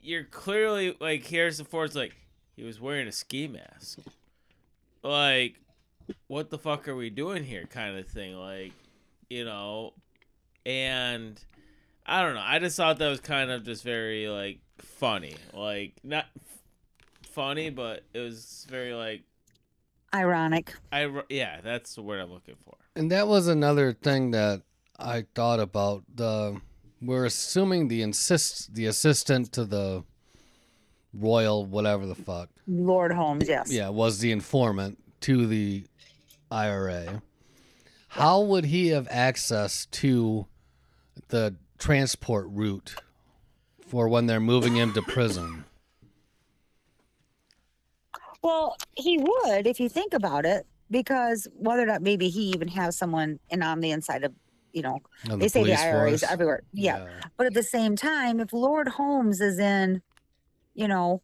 [0.00, 2.16] you're clearly like Harrison Ford's like
[2.56, 3.98] he was wearing a ski mask.
[5.02, 5.56] Like
[6.26, 8.72] what the fuck are we doing here kind of thing like
[9.28, 9.92] you know
[10.66, 11.42] and
[12.06, 12.42] I don't know.
[12.44, 15.36] I just thought that was kind of just very like funny.
[15.54, 16.58] Like not f-
[17.22, 19.22] funny, but it was very like
[20.14, 20.74] Ironic.
[20.90, 22.74] I yeah, that's the word I'm looking for.
[22.96, 24.62] And that was another thing that
[24.98, 26.02] I thought about.
[26.12, 26.60] The
[27.00, 30.04] we're assuming the insist the assistant to the
[31.12, 33.72] royal whatever the fuck Lord Holmes, yes.
[33.72, 35.84] yeah was the informant to the
[36.50, 37.22] IRA.
[38.08, 40.46] How would he have access to
[41.28, 42.96] the transport route
[43.86, 45.64] for when they're moving him to prison?
[48.42, 52.68] Well, he would if you think about it, because whether or not maybe he even
[52.68, 54.32] has someone in on the inside of,
[54.72, 54.98] you know,
[55.30, 56.62] On they say the IRA is everywhere.
[56.72, 57.06] Yeah.
[57.36, 60.02] But at the same time, if Lord Holmes is in,
[60.74, 61.22] you know,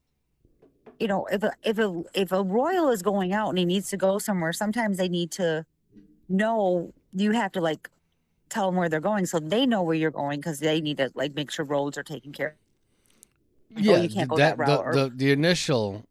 [0.99, 3.89] you know, if a if a if a royal is going out and he needs
[3.91, 5.65] to go somewhere, sometimes they need to
[6.29, 7.89] know you have to like
[8.49, 11.11] tell them where they're going so they know where you're going because they need to
[11.15, 12.57] like make sure roads are taken care
[13.77, 13.83] of.
[13.83, 16.05] yeah, you can't go that, that route, The, or- the, the initial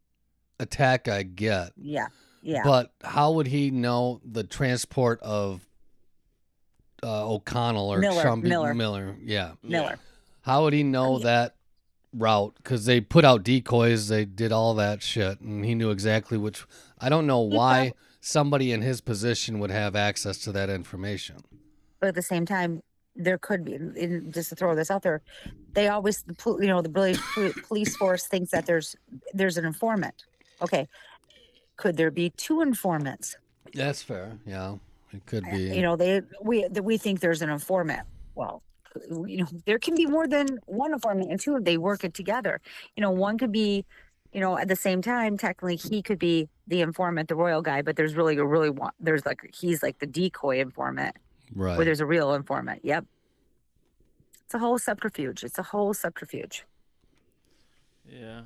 [0.60, 2.08] attack I get, Yeah.
[2.42, 2.62] Yeah.
[2.64, 5.68] but how would he know the transport of
[7.04, 8.74] uh, O'Connell or Miller, Shumby- Miller.
[8.74, 9.16] Miller?
[9.24, 9.98] Yeah, Miller.
[10.42, 11.24] how would he know Yeah.
[11.26, 11.56] that
[12.18, 12.53] route?
[12.57, 16.66] Because they put out decoys, they did all that shit, and he knew exactly which.
[16.99, 21.38] I don't know why somebody in his position would have access to that information.
[21.99, 22.82] but at the same time
[23.18, 25.22] there could be and just to throw this out there
[25.74, 28.95] they always you know the police force thinks that there's
[29.34, 30.26] there's an informant
[30.61, 30.86] okay
[31.78, 33.38] could there be two informants
[33.74, 34.38] That's fair.
[34.45, 34.76] Yeah,
[35.13, 35.61] it could be.
[35.76, 38.05] you know they we we think there's an informant
[38.36, 38.61] well
[39.28, 42.14] you know there can be more than one informant and two of they work it
[42.14, 42.62] together
[42.96, 43.86] you know one could be
[44.34, 47.82] you know at the same time technically he could be the informant the royal guy
[47.82, 51.16] but there's really a really one there's like he's like the decoy informant
[51.54, 51.78] right.
[51.78, 52.82] where there's a real informant.
[52.84, 53.06] Yep.
[54.46, 55.43] It's a whole subterfuge.
[55.43, 56.66] It's a whole subterfuge.
[58.08, 58.41] Yeah.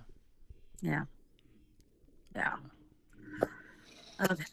[0.82, 1.04] Yeah.
[2.36, 2.56] Yeah.
[4.22, 4.44] Okay.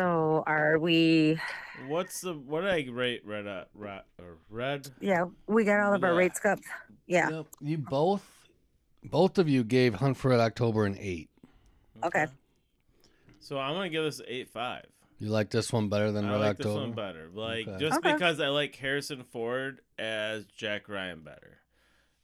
[0.00, 1.38] So are we?
[1.86, 4.88] What's the what did I rate red uh, rat or red?
[4.98, 6.16] Yeah, we got all of our Yeah.
[6.16, 6.58] rates up.
[7.06, 7.28] Yeah.
[7.28, 8.26] Yep, You both,
[9.04, 11.28] both of you gave Hunt for Red October an eight.
[12.02, 12.28] Okay.
[13.40, 14.86] So I'm gonna give this eight five.
[15.18, 16.68] You like this one better than I Red like October?
[16.70, 17.28] this one better.
[17.34, 17.78] Like Okay.
[17.78, 18.14] just Okay.
[18.14, 21.58] because I like Harrison Ford as Jack Ryan better.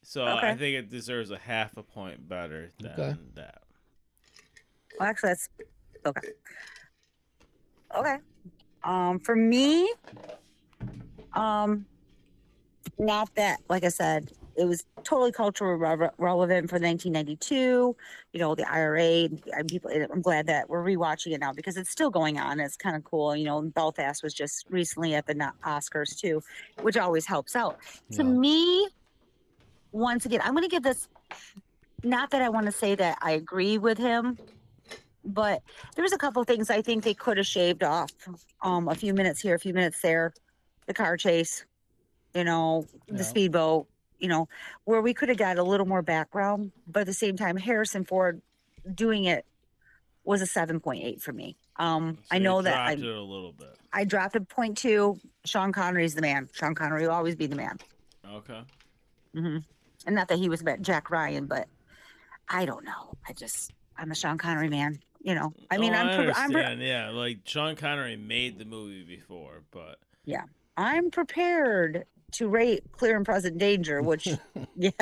[0.02, 3.16] So I think it deserves a half a point better than Okay.
[3.34, 3.62] that.
[4.98, 5.48] Well, actually, that's
[6.06, 6.28] okay.
[7.96, 8.16] Okay.
[8.84, 9.92] Um, for me,
[11.32, 11.86] um,
[12.98, 17.54] not that, like I said, it was totally cultural re- relevant for 1992.
[18.32, 19.28] You know, the IRA.
[19.52, 22.58] And people, I'm glad that we're rewatching it now because it's still going on.
[22.60, 23.36] It's kind of cool.
[23.36, 25.34] You know, Belfast was just recently at the
[25.64, 26.42] Oscars too,
[26.82, 27.78] which always helps out.
[28.12, 28.88] To me,
[29.92, 31.08] once again, I'm going to give this.
[32.02, 34.38] Not that I want to say that I agree with him,
[35.26, 35.62] but
[35.94, 38.10] there was a couple things I think they could have shaved off.
[38.62, 40.32] Um, a few minutes here, a few minutes there,
[40.86, 41.64] the car chase,
[42.34, 43.22] you know, the Yeah.
[43.22, 44.48] speedboat, you know,
[44.84, 48.04] where we could have got a little more background, but at the same time, Harrison
[48.04, 48.40] Ford
[48.94, 49.44] doing it
[50.24, 51.56] was a 7.8 for me.
[51.76, 53.76] Um, So I know that I, it a little bit.
[53.92, 55.18] I dropped a point two.
[55.44, 56.48] Sean Connery's the man.
[56.52, 57.78] Sean Connery will always be the man.
[58.24, 58.60] Okay.
[59.34, 59.58] hmm
[60.06, 61.68] And not that he was about Jack Ryan, but
[62.48, 63.14] I don't know.
[63.28, 64.98] I just, I'm a Sean Connery man.
[65.26, 66.82] You know, mm, I mean, Oh, I'm, I pre- I'm, pre- understand.
[66.82, 70.44] yeah, like Sean Connery made the movie before, but yeah,
[70.76, 74.28] I'm prepared to rate Clear and Present Danger, which,
[74.76, 74.90] yeah,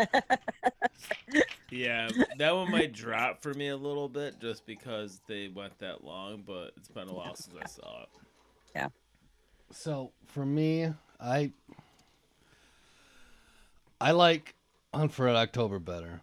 [1.71, 6.05] Yeah, that one might drop for me a little bit just because they went that
[6.05, 8.09] long, but it's been a while since I saw it.
[8.75, 8.89] Yeah.
[9.73, 11.53] So for me, I
[14.01, 14.55] I like
[14.95, 16.23] Hunt for October better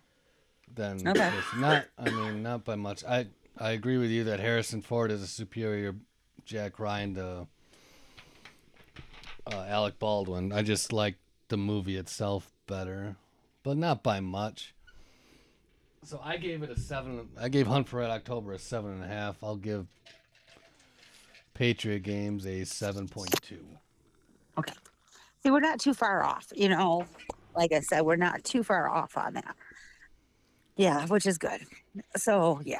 [0.73, 1.29] than Okay.
[1.29, 1.59] this.
[1.59, 3.03] Not, I mean, not by much.
[3.03, 3.27] I
[3.57, 5.95] I agree with you that Harrison Ford is a superior
[6.45, 7.47] Jack Ryan to
[9.47, 10.51] uh, Alec Baldwin.
[10.51, 11.15] I just like
[11.49, 13.15] the movie itself better,
[13.63, 14.73] but not by much.
[16.03, 17.29] So I gave it a seven.
[17.39, 19.43] I gave Hunt for Red October a seven and a half.
[19.43, 19.85] I'll give
[21.53, 23.63] Patriot Games a seven point two.
[24.57, 24.73] Okay.
[25.43, 27.05] See, we're not too far off, you know.
[27.55, 29.55] Like I said, we're not too far off on that.
[30.77, 31.61] Yeah, which is good.
[32.15, 32.79] So yeah.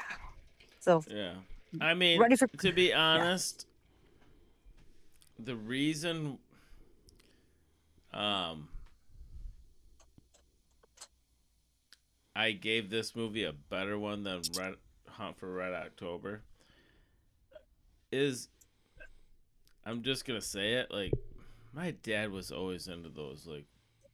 [0.82, 1.34] So Yeah.
[1.80, 3.66] I mean, Ready for- to be honest,
[5.38, 6.38] the reason
[8.12, 8.68] um
[12.34, 14.74] I gave this movie a better one than Red
[15.08, 16.42] Hunt for Red October
[18.10, 18.48] is
[19.86, 21.12] I'm just going to say it like
[21.72, 23.66] my dad was always into those like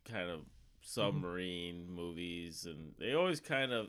[0.04, 0.40] kind of
[0.82, 3.88] submarine movies and they always kind of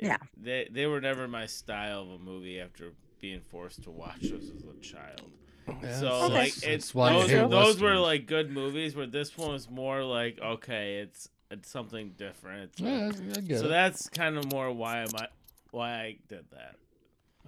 [0.00, 0.18] Yeah.
[0.36, 4.50] they they were never my style of a movie after being forced to watch those
[4.56, 5.30] as a child.
[5.68, 9.06] Oh, yeah, so it's- like it's it's why those, those were like good movies where
[9.06, 12.64] this one was more like okay, it's it's something different.
[12.72, 13.68] It's Yeah, like- I get so it.
[13.68, 15.26] that's kind of more why am I
[15.72, 16.76] why I did that.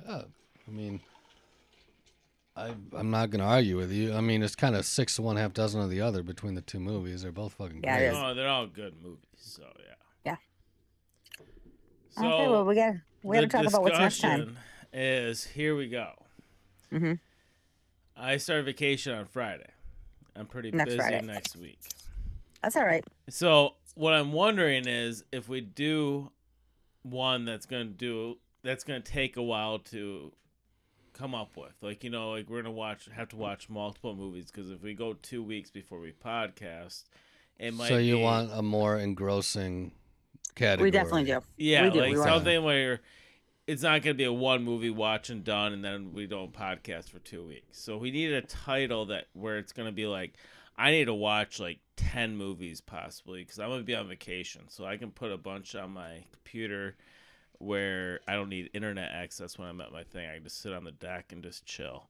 [0.07, 0.23] Yeah,
[0.67, 1.01] I mean,
[2.57, 4.13] I I'm not gonna argue with you.
[4.13, 6.61] I mean, it's kind of six to one, half dozen of the other between the
[6.63, 7.23] two movies.
[7.23, 8.09] They're both fucking Yeah, great.
[8.09, 8.17] is.
[8.17, 9.25] Oh, they're all good movies.
[9.37, 9.95] So yeah.
[12.17, 12.23] Yeah.
[12.23, 14.39] So okay, well we got we got to the talk about what's next time.
[14.41, 14.59] discussion
[14.93, 16.13] Is here we go.
[16.93, 17.19] Mhm.
[18.17, 19.71] I start vacation on Friday.
[20.37, 21.27] I'm pretty Next busy Friday.
[21.27, 21.81] next week.
[22.63, 23.05] That's all right.
[23.29, 26.31] So what I'm wondering is if we do
[27.03, 30.33] one that's gonna do that's gonna take a while to
[31.13, 31.73] come up with.
[31.81, 34.95] Like you know, like we're gonna watch have to watch multiple movies because if we
[34.95, 37.05] go two weeks before we podcast,
[37.59, 37.89] it might.
[37.89, 39.93] So you be- want a more engrossing
[40.55, 40.89] category?
[40.89, 41.41] We definitely do.
[41.57, 43.01] yeah, we do, like we want- something where
[43.67, 47.09] it's not gonna be a one movie watch and done, and then we don't podcast
[47.09, 47.79] for two weeks.
[47.79, 50.37] So we need a title that where it's gonna be like.
[50.79, 54.63] I need to watch like 10 movies possibly because I'm going to be on vacation.
[54.69, 56.97] So I can put a bunch on my computer
[57.59, 60.27] where I don't need internet access when I'm at my thing.
[60.27, 62.09] I can just sit on the deck and just chill.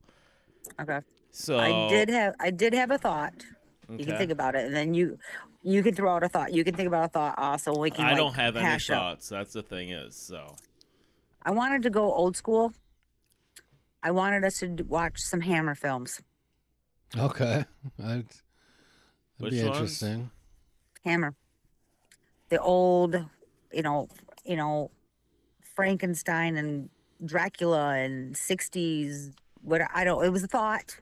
[0.80, 1.00] Okay.
[1.32, 3.34] So I did have I did have a thought.
[3.90, 4.04] You okay.
[4.04, 5.18] can think about it, and then you
[5.62, 6.52] you can throw out a thought.
[6.52, 7.76] You can think about a thought also.
[7.76, 8.04] We can.
[8.04, 8.96] I like, don't have any hash out.
[8.96, 9.28] thoughts.
[9.28, 10.14] That's the thing is.
[10.14, 10.54] So
[11.42, 12.72] I wanted to go old school.
[14.02, 16.22] I wanted us to d- watch some Hammer films.
[17.18, 17.64] Okay,
[17.98, 18.26] I'd, that'd
[19.38, 19.76] Which be ones?
[19.76, 20.30] interesting.
[21.04, 21.34] Hammer,
[22.48, 23.16] the old,
[23.72, 24.08] you know,
[24.44, 24.90] you know,
[25.74, 26.88] Frankenstein and
[27.24, 29.32] Dracula and '60s.
[29.62, 30.24] What I don't.
[30.24, 31.00] It was a thought.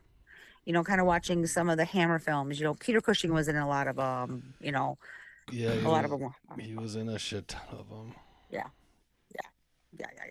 [0.69, 2.59] You know, kind of watching some of the Hammer films.
[2.59, 4.53] You know, Peter Cushing was in a lot of um.
[4.61, 4.99] You know,
[5.51, 6.29] Yeah, a lot of them.
[6.59, 8.13] he was in a shit ton of them.
[8.51, 8.67] Yeah,
[9.33, 9.41] yeah,
[9.97, 10.25] yeah, yeah.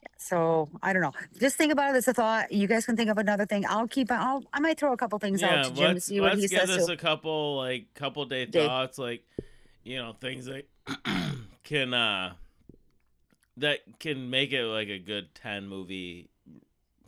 [0.00, 1.12] Yeah, So I don't know.
[1.38, 2.50] Just think about it as a thought.
[2.50, 3.66] You guys can think of another thing.
[3.68, 4.10] I'll keep.
[4.10, 4.42] I'll.
[4.50, 6.40] I might throw a couple things yeah, out to Jim to let's, see what let's
[6.48, 6.92] give says this too.
[6.94, 8.66] a couple like couple day Day.
[8.66, 9.24] thoughts, like
[9.84, 10.66] you know things that
[11.64, 12.32] can uh
[13.58, 16.30] that can make it like a good 10 movie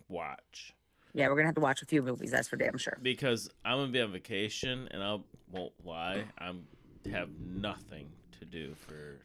[0.06, 0.74] watch.
[1.14, 2.30] Yeah, we're gonna have to watch a few movies.
[2.32, 2.98] That's for damn sure.
[3.00, 5.18] because I'm gonna be on vacation and I
[5.50, 6.66] won't lie, I'm
[7.10, 8.08] have nothing
[8.40, 9.20] to do for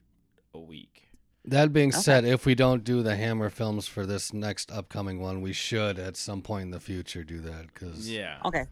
[0.53, 1.03] a week.
[1.45, 1.99] That being Okay.
[2.01, 5.97] said, if we don't do the Hammer films for this next upcoming one, we should
[5.97, 8.65] at some point in the future do that because Yeah, Okay.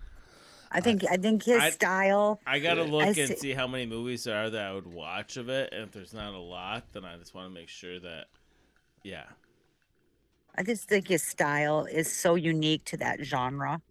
[0.70, 1.06] I think.
[1.10, 2.42] I think his I- style.
[2.46, 4.86] I gotta look I and see- see how many movies there are that I would
[4.88, 7.70] watch of it, and if there's not a lot, then I just want to make
[7.70, 8.26] sure that,
[9.02, 9.24] yeah,
[10.58, 13.82] I just think his style is so unique to that genre.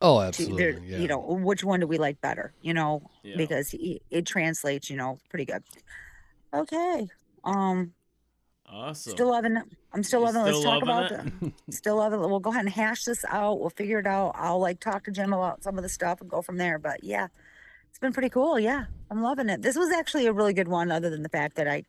[0.00, 0.98] oh, absolutely, there, yeah.
[0.98, 2.52] You know, which one do we like better?
[2.62, 3.36] You know, yeah.
[3.36, 4.88] because he, it translates.
[4.88, 5.62] You know, pretty good.
[6.54, 7.08] Okay.
[7.44, 7.92] Um.
[8.66, 9.12] awesome.
[9.12, 9.64] Still loving it.
[9.92, 10.44] I'm still You loving it.
[10.44, 12.28] Let's still talk about loving the, still loving it.
[12.28, 13.60] We'll go ahead and hash this out.
[13.60, 14.32] We'll figure it out.
[14.36, 16.78] I'll like talk to Jim about some of the stuff and go from there.
[16.78, 17.28] But yeah,
[17.90, 18.58] it's been pretty cool.
[18.58, 19.62] Yeah, I'm loving it.
[19.62, 21.84] This was actually a really good one, other than the fact that I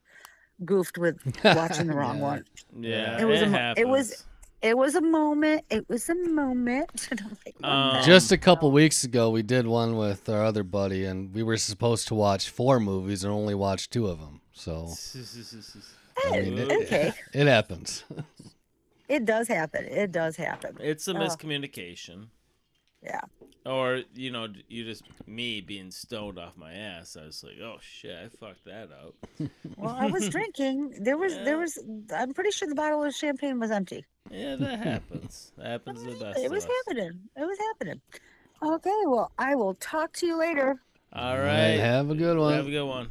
[0.65, 2.23] goofed with watching the wrong Yeah.
[2.23, 2.45] one.
[2.79, 3.79] yeah, It was a happens.
[3.81, 4.25] it was-
[4.61, 5.65] It was a moment.
[5.71, 7.09] It was a moment.
[7.45, 11.03] Like, Um, Just a hell?" couple weeks ago, we did one with our other buddy,
[11.05, 14.41] and we were supposed to watch four movies and only watched two of them.
[14.53, 14.93] So
[16.25, 17.11] I mean, it, okay.
[17.33, 18.03] it happens.
[19.09, 19.85] It does happen.
[19.85, 20.77] It does happen.
[20.79, 21.19] It's a Oh.
[23.03, 23.07] Miscommunication.
[23.65, 23.71] Yeah.
[23.71, 27.15] Or you know, you just me being stoned off my ass.
[27.19, 29.13] I was like, oh shit, I fucked that up.
[29.77, 30.95] Well, I was drinking.
[30.99, 31.79] There was there was.
[32.15, 34.05] I'm pretty sure the bottle of champagne was empty.
[34.29, 35.51] Yeah, that happens.
[35.57, 36.39] That happens to the best.
[36.39, 36.71] It of was us.
[36.85, 37.19] happening.
[37.35, 38.01] It was happening.
[38.63, 39.01] Okay.
[39.05, 40.79] Well, I will talk to you later.
[41.13, 41.79] All All right.
[41.79, 42.53] Have a good one.
[42.53, 43.09] Have a good one.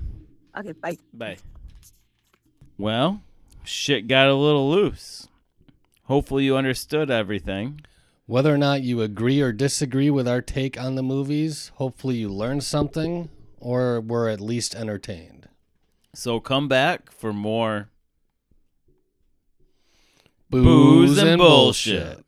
[0.57, 0.73] Okay.
[0.73, 0.99] Bye.
[1.13, 1.39] Bye.
[2.79, 3.21] Well,
[3.65, 5.29] shit got a little loose.
[6.05, 7.81] Hopefully, you understood everything.
[8.31, 12.29] Whether or not you agree or disagree with our take on the movies, hopefully you
[12.29, 13.29] learned something
[13.59, 15.49] or were at least entertained.
[16.15, 17.91] So come back for more
[20.49, 22.25] Booze, Booze and bullshit.